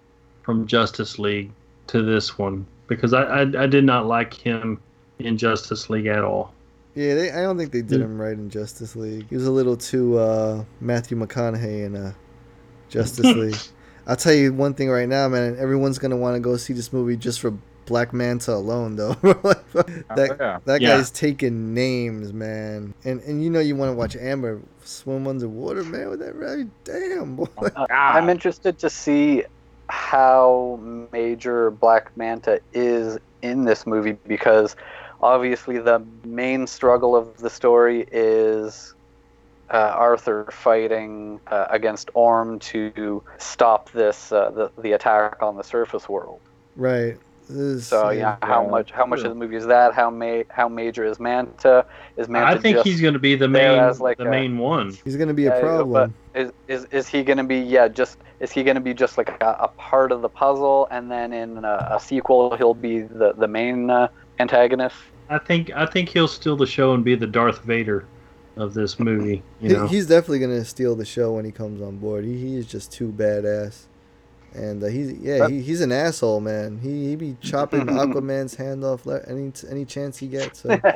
[0.44, 1.52] from Justice League
[1.88, 4.80] to this one because I I, I did not like him
[5.20, 6.54] in Justice League at all.
[6.98, 9.28] Yeah, they, I don't think they did him right in Justice League.
[9.30, 12.14] He was a little too uh, Matthew McConaughey in uh,
[12.90, 13.56] Justice League.
[14.08, 15.58] I'll tell you one thing right now, man.
[15.60, 17.54] Everyone's gonna want to go see this movie just for
[17.86, 19.14] Black Manta alone, though.
[19.22, 19.58] that
[20.32, 20.60] Oh, yeah.
[20.66, 20.98] that Yeah.
[20.98, 22.96] guy's taking names, man.
[23.06, 26.10] And and you know you want to watch Amber swim underwater, man.
[26.10, 27.46] With that right, damn boy.
[27.76, 29.44] Uh, I'm interested to see
[29.90, 30.80] how
[31.14, 34.76] major Black Manta is in this movie because
[35.20, 38.94] obviously the main struggle of the story is
[39.74, 45.64] uh, Arthur fighting uh, against Orm to stop this uh, the, the attack on the
[45.64, 46.42] surface world.
[46.76, 47.18] Right.
[47.50, 49.28] This So yeah, how much how much sure.
[49.28, 49.94] of the movie is that?
[49.94, 51.86] How ma- how major is Manta?
[52.18, 54.58] Is Manta I think just, he's going to be the main like, the a- main
[54.58, 54.94] one.
[55.06, 56.16] He's gonna be a Yeah, problem.
[56.34, 59.56] is is is he gonna be yeah just is he gonna be just like a,
[59.62, 63.48] a part of the puzzle and then in a, a sequel he'll be the the
[63.48, 64.08] main uh,
[64.40, 64.96] antagonist
[65.30, 68.06] I think I think he'll steal the show and be the Darth Vader
[68.56, 69.44] of this movie.
[69.62, 72.24] You He- know, he's definitely gonna steal the show when he comes on board.
[72.24, 73.88] He, he is just too badass,
[74.54, 76.80] and uh, he's yeah he, he's an asshole, man.
[76.82, 80.62] He he be chopping Aquaman's hand off any any chance he gets.
[80.62, 80.80] So.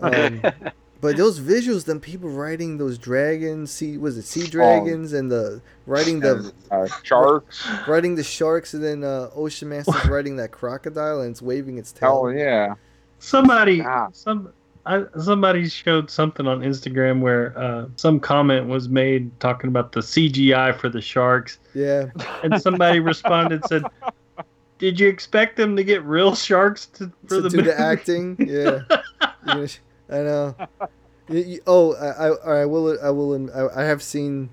[0.00, 0.40] Um,
[1.00, 5.60] but those visuals, them people riding those dragons, sea was it sea dragons, and the
[5.86, 7.66] riding the uh, sharks.
[7.86, 11.92] riding the sharks, and then uh, Ocean Master's riding that crocodile, and it's waving its
[11.92, 12.22] tail.
[12.24, 12.74] Oh yeah.
[13.18, 14.08] somebody Ah.
[14.12, 14.52] some
[14.86, 20.00] I, somebody showed something on Instagram where uh, some comment was made talking about the
[20.00, 22.06] CGI for the sharks, Yeah,
[22.42, 23.82] and somebody responded said,
[24.78, 27.78] "Did you expect them to get real sharks to for to the do movie?" the
[27.80, 28.36] acting.
[28.38, 28.94] Yeah, You're
[29.46, 29.78] gonna sh-
[30.10, 30.54] I know.
[31.30, 32.98] You- you- oh, I, I, I will.
[33.02, 33.50] I will.
[33.54, 34.48] I, I have seen.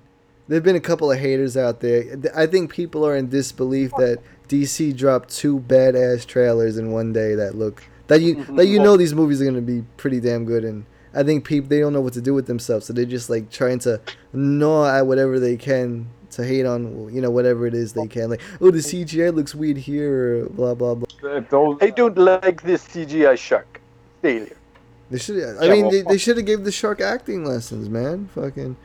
[0.46, 2.18] There've been a couple of haters out there.
[2.36, 7.34] I think people are in disbelief that DC dropped two badass trailers in one day
[7.34, 10.64] that look that you that you know these movies are gonna be pretty damn good
[10.64, 10.84] and.
[11.14, 13.48] I think people they don't know what to do with themselves, so they're just like
[13.50, 13.98] trying to
[14.34, 18.28] gnaw at whatever they can to hate on, you know, whatever it is they can.
[18.28, 21.06] Like, oh, the CGI looks weird here, or blah blah blah.
[21.80, 23.80] I don't like this CGI shark
[24.20, 24.55] failure
[25.10, 25.36] They should.
[25.60, 28.26] I Yeah, mean, well, they, they should have gave the shark acting lessons, man.
[28.34, 28.76] Fucking,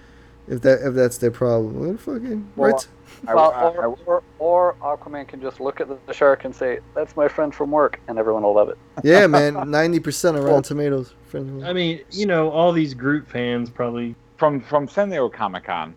[0.48, 2.88] if that if that's their problem, what fucking Well, right?
[3.28, 6.56] I, well, I- or, or, or Aquaman can just look at the, the shark and
[6.56, 9.70] say that's my friend from work and everyone will love it Yeah, man.
[9.70, 11.14] Ninety percent around Well, tomatoes.
[11.26, 11.64] Friends.
[11.64, 14.16] I mean, you know, all these group fans probably.
[14.38, 15.96] from from San Diego Comic Con.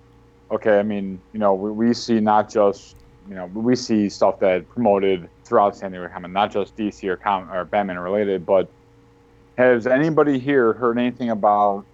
[0.50, 2.96] Okay, I mean, you know, we, we see not just
[3.28, 7.16] you know we see stuff that promoted throughout San Diego Comic, not just DC or
[7.16, 8.68] com or Batman related, but
[9.56, 11.84] has anybody here heard anything about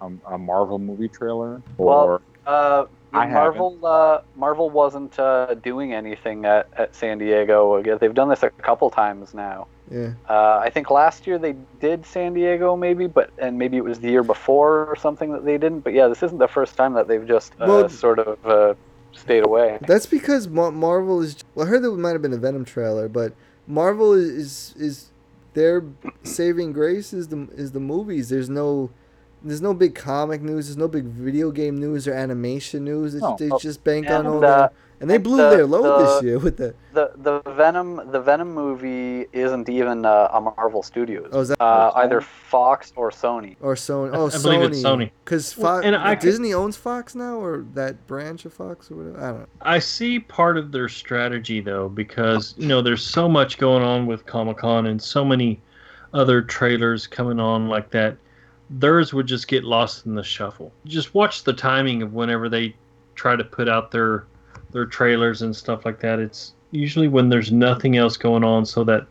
[0.00, 6.44] a, a Marvel movie trailer or Uh, I Marvel uh, Marvel wasn't uh, doing anything
[6.46, 7.82] at, at San Diego.
[7.98, 9.66] They've done this a couple times now.
[9.90, 10.12] Yeah.
[10.28, 14.00] Uh, I think last year they did San Diego, maybe, but and maybe it was
[14.00, 15.80] the year before or something that they didn't.
[15.80, 18.74] But yeah, this isn't the first time that they've just uh, Well- sort of uh,
[19.12, 19.78] stayed away.
[19.86, 21.36] That's because Marvel is.
[21.54, 23.34] Well, I heard there might have been a Venom trailer, but
[23.66, 25.11] Marvel is is, is
[25.54, 25.84] their
[26.22, 28.28] saving grace is the is the movies.
[28.28, 28.90] There's no.
[29.44, 30.66] There's no big comic news.
[30.68, 33.14] There's no big video game news or animation news.
[33.14, 33.36] It's, No.
[33.38, 36.22] they just bank on And, all uh, the, and they blew the- their load this
[36.22, 36.74] year with the.
[36.94, 41.30] The the Venom the Venom movie isn't even uh, a Marvel Studios.
[41.32, 43.56] Oh, is that- uh, either Fox or Sony.
[43.60, 44.10] Or Sony.
[44.12, 44.42] Oh, I Sony.
[44.42, 45.10] believe it's Sony.
[45.24, 48.90] Because Well, Fox, and I could- Disney owns Fox now, or that branch of Fox,
[48.90, 49.18] or whatever.
[49.18, 49.46] I don't know.
[49.62, 54.06] I see part of their strategy though, because you know there's so much going on
[54.06, 55.60] with Comic Con and so many
[56.14, 58.16] other trailers coming on like that.
[58.72, 60.72] Theirs would just get lost in the shuffle.
[60.86, 62.74] Just watch the timing of whenever they
[63.14, 64.24] try to put out their
[64.72, 66.18] their trailers and stuff like that.
[66.18, 69.06] It's usually when there's nothing else going on, so that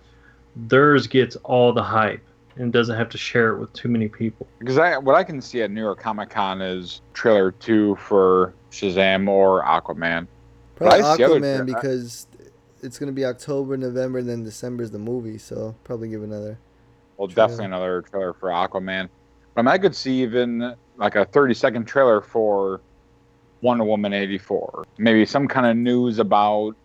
[0.56, 2.24] theirs gets all the hype
[2.58, 4.48] and doesn't have to share it with too many people.
[4.60, 8.54] Because I, what I can see at New York Comic Con is trailer two for
[8.72, 10.28] Shazam or Aquaman.
[10.76, 12.28] Probably I see other Aquaman tra- because
[12.82, 15.38] it's gonna be October, November, and then December is the movie.
[15.38, 16.58] So probably give another.
[17.18, 17.48] Well, trailer.
[17.48, 19.10] definitely another trailer for Aquaman.
[19.53, 22.82] But I, mean, I could see even like a 30 second trailer for
[23.61, 24.86] Wonder Woman 84.
[24.98, 26.76] Maybe some kind of news about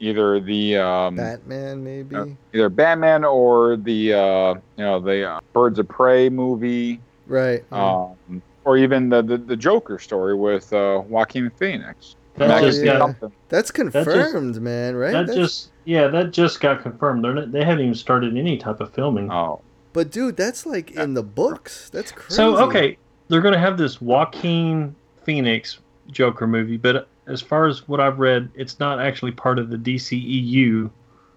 [0.00, 2.36] either the um, Batman, maybe.
[2.52, 7.64] either Batman or the uh, you know the uh, Birds of Prey movie, right.
[7.70, 8.04] yeah.
[8.28, 12.16] um, or even the, the the Joker story with uh, Joaquin Phoenix.
[12.36, 13.32] That I just could see got- something.
[13.48, 14.96] That's just- confirmed, man.
[14.96, 15.12] Right.
[15.12, 17.24] That That's- just yeah, that just got confirmed.
[17.24, 19.30] They're not, they haven't even started any type of filming.
[19.30, 19.60] Oh,
[19.92, 21.90] But dude, that's like in the books.
[21.90, 22.34] That's crazy.
[22.34, 22.96] So okay,
[23.28, 24.94] they're gonna have this Joaquin
[25.24, 25.78] Phoenix
[26.10, 29.76] Joker movie, but as far as what I've read, it's not actually part of the
[29.76, 30.90] DCEU,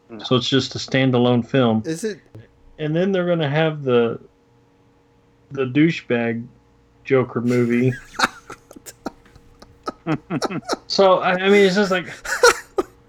[0.10, 0.19] hmm.
[0.19, 1.84] so it's just a standalone film.
[1.86, 2.19] Is it?
[2.80, 4.19] And then they're gonna have the
[5.52, 6.45] the douchebag
[7.03, 7.94] Joker movie.
[10.88, 12.07] so I, I mean, it's just like,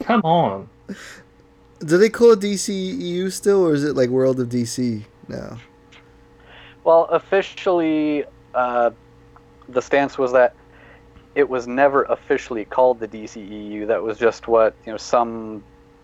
[0.00, 0.68] come on.
[1.80, 5.58] Do they call it DCEU still, or is it like World of DC now?
[6.84, 8.24] Well, officially,
[8.54, 8.90] uh,
[9.68, 10.54] the stance was that
[11.34, 13.86] it was never officially called the DCEU.
[13.88, 15.62] That was just what you know some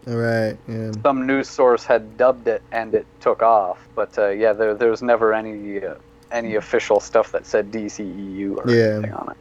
[0.08, 0.56] All right.
[0.68, 0.92] Yeah.
[1.02, 3.78] some news source had dubbed it, and it took off.
[3.94, 5.94] But uh, yeah, there there was never any uh,
[6.32, 8.94] any official stuff that said DCEU or Yeah.
[8.94, 9.36] anything on it.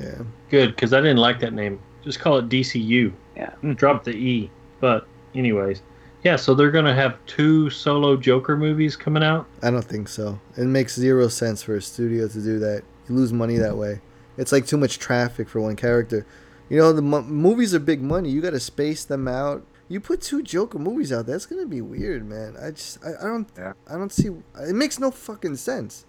[0.00, 0.22] Yeah.
[0.50, 1.80] Good, because I didn't like that name.
[2.04, 3.12] Just call it DCU.
[3.36, 3.50] Yeah.
[3.74, 4.50] Drop the E.
[4.80, 5.82] But anyways,
[6.22, 6.36] yeah.
[6.36, 9.46] So they're gonna have two solo Joker movies coming out.
[9.62, 10.38] I don't think so.
[10.56, 12.82] It makes zero sense for a studio to do that.
[13.08, 14.00] You lose money that way.
[14.36, 16.26] It's like too much traffic for one character.
[16.68, 18.30] You know, the mo- movies are big money.
[18.30, 19.66] You got to space them out.
[19.88, 21.26] You put two Joker movies out.
[21.26, 22.54] That's gonna be weird, man.
[22.62, 23.72] I just, I, I don't, Yeah.
[23.88, 24.28] I don't see.
[24.60, 26.06] It makes no fucking sense.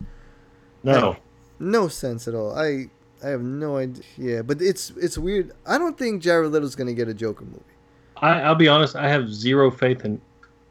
[0.83, 1.17] No.
[1.59, 2.57] No sense at all.
[2.57, 2.89] I,
[3.23, 4.03] I have no idea.
[4.17, 5.51] Yeah, but it's, it's weird.
[5.65, 7.63] I don't think Jared Leto's gonna get a Joker movie.
[8.21, 8.95] I, I'll be honest.
[8.95, 10.21] I have zero faith in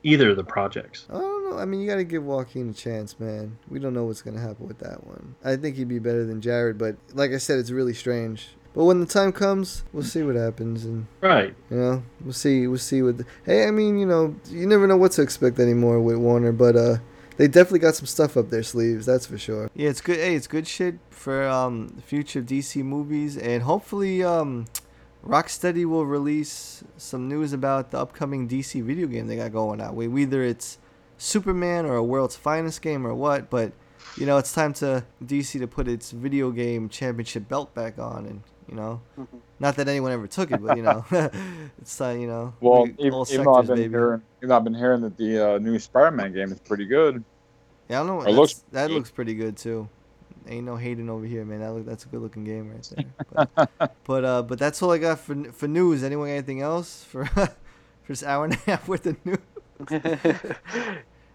[0.03, 1.07] either of the projects.
[1.11, 1.59] I don't know.
[1.59, 3.59] I mean, you got to give Joaquin a chance, man.
[3.69, 5.35] We don't know what's going to happen with that one.
[5.45, 8.49] I think he'd be better than Jared, but like I said, it's really strange.
[8.73, 11.55] But when the time comes, we'll see what happens, and Right.
[11.71, 12.69] you know, we'll see.
[12.69, 13.19] We'll see what.
[13.19, 16.53] The, hey, I mean, you know, you never know what to expect anymore with Warner,
[16.53, 16.99] but uh,
[17.37, 19.07] they definitely got some stuff up their sleeves.
[19.07, 19.73] That's for sure.
[19.75, 20.19] Yeah, it's good.
[20.19, 24.67] Hey, it's good shit for um future DC movies, and hopefully um.
[25.25, 29.95] Rocksteady will release some news about the upcoming DC video game they got going out.
[29.95, 30.79] Whether it's
[31.19, 33.73] Superman or a World's Finest game or what, but
[34.17, 38.25] you know it's time to DC to put its video game championship belt back on,
[38.27, 39.01] and you know,
[39.59, 41.05] not that anyone ever took it, but you know,
[41.81, 42.21] it's time.
[42.21, 43.89] You know, well, we- even, all even I've been baby.
[43.91, 47.23] hearing, even I've been hearing that the uh, new Spider-Man game is pretty good.
[47.91, 48.31] Yeah, I don't know.
[48.31, 49.89] It looks that looks pretty good too.
[50.51, 51.61] Ain't no hating over here, man.
[51.61, 53.07] That look, that's a good looking game right there.
[53.79, 56.03] But, but uh, but that's all I got for for news.
[56.03, 57.53] Anyone got anything else for for
[58.09, 59.39] this hour and a half worth of news?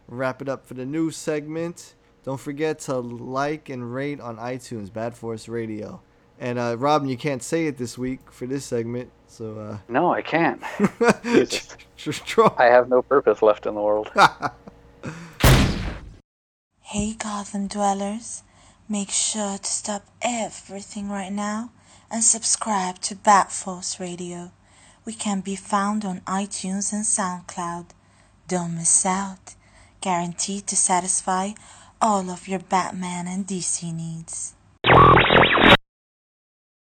[0.09, 1.95] Wrap it up for the news segment.
[2.25, 6.01] Don't forget to like and rate on iTunes, Bat Force Radio.
[6.37, 9.77] And uh, Robin, you can't say it this week for this segment, so Uh...
[9.87, 10.61] No, I can't.
[12.59, 14.11] I have no purpose left in the world.
[16.81, 18.43] Hey Gotham dwellers,
[18.87, 21.71] make sure to stop everything right now
[22.11, 24.51] and subscribe to Bat Force Radio.
[25.05, 27.87] We can be found on iTunes and SoundCloud.
[28.47, 29.55] Don't miss out.
[30.01, 31.51] Guaranteed to satisfy
[32.01, 34.53] all of your Batman and DC needs.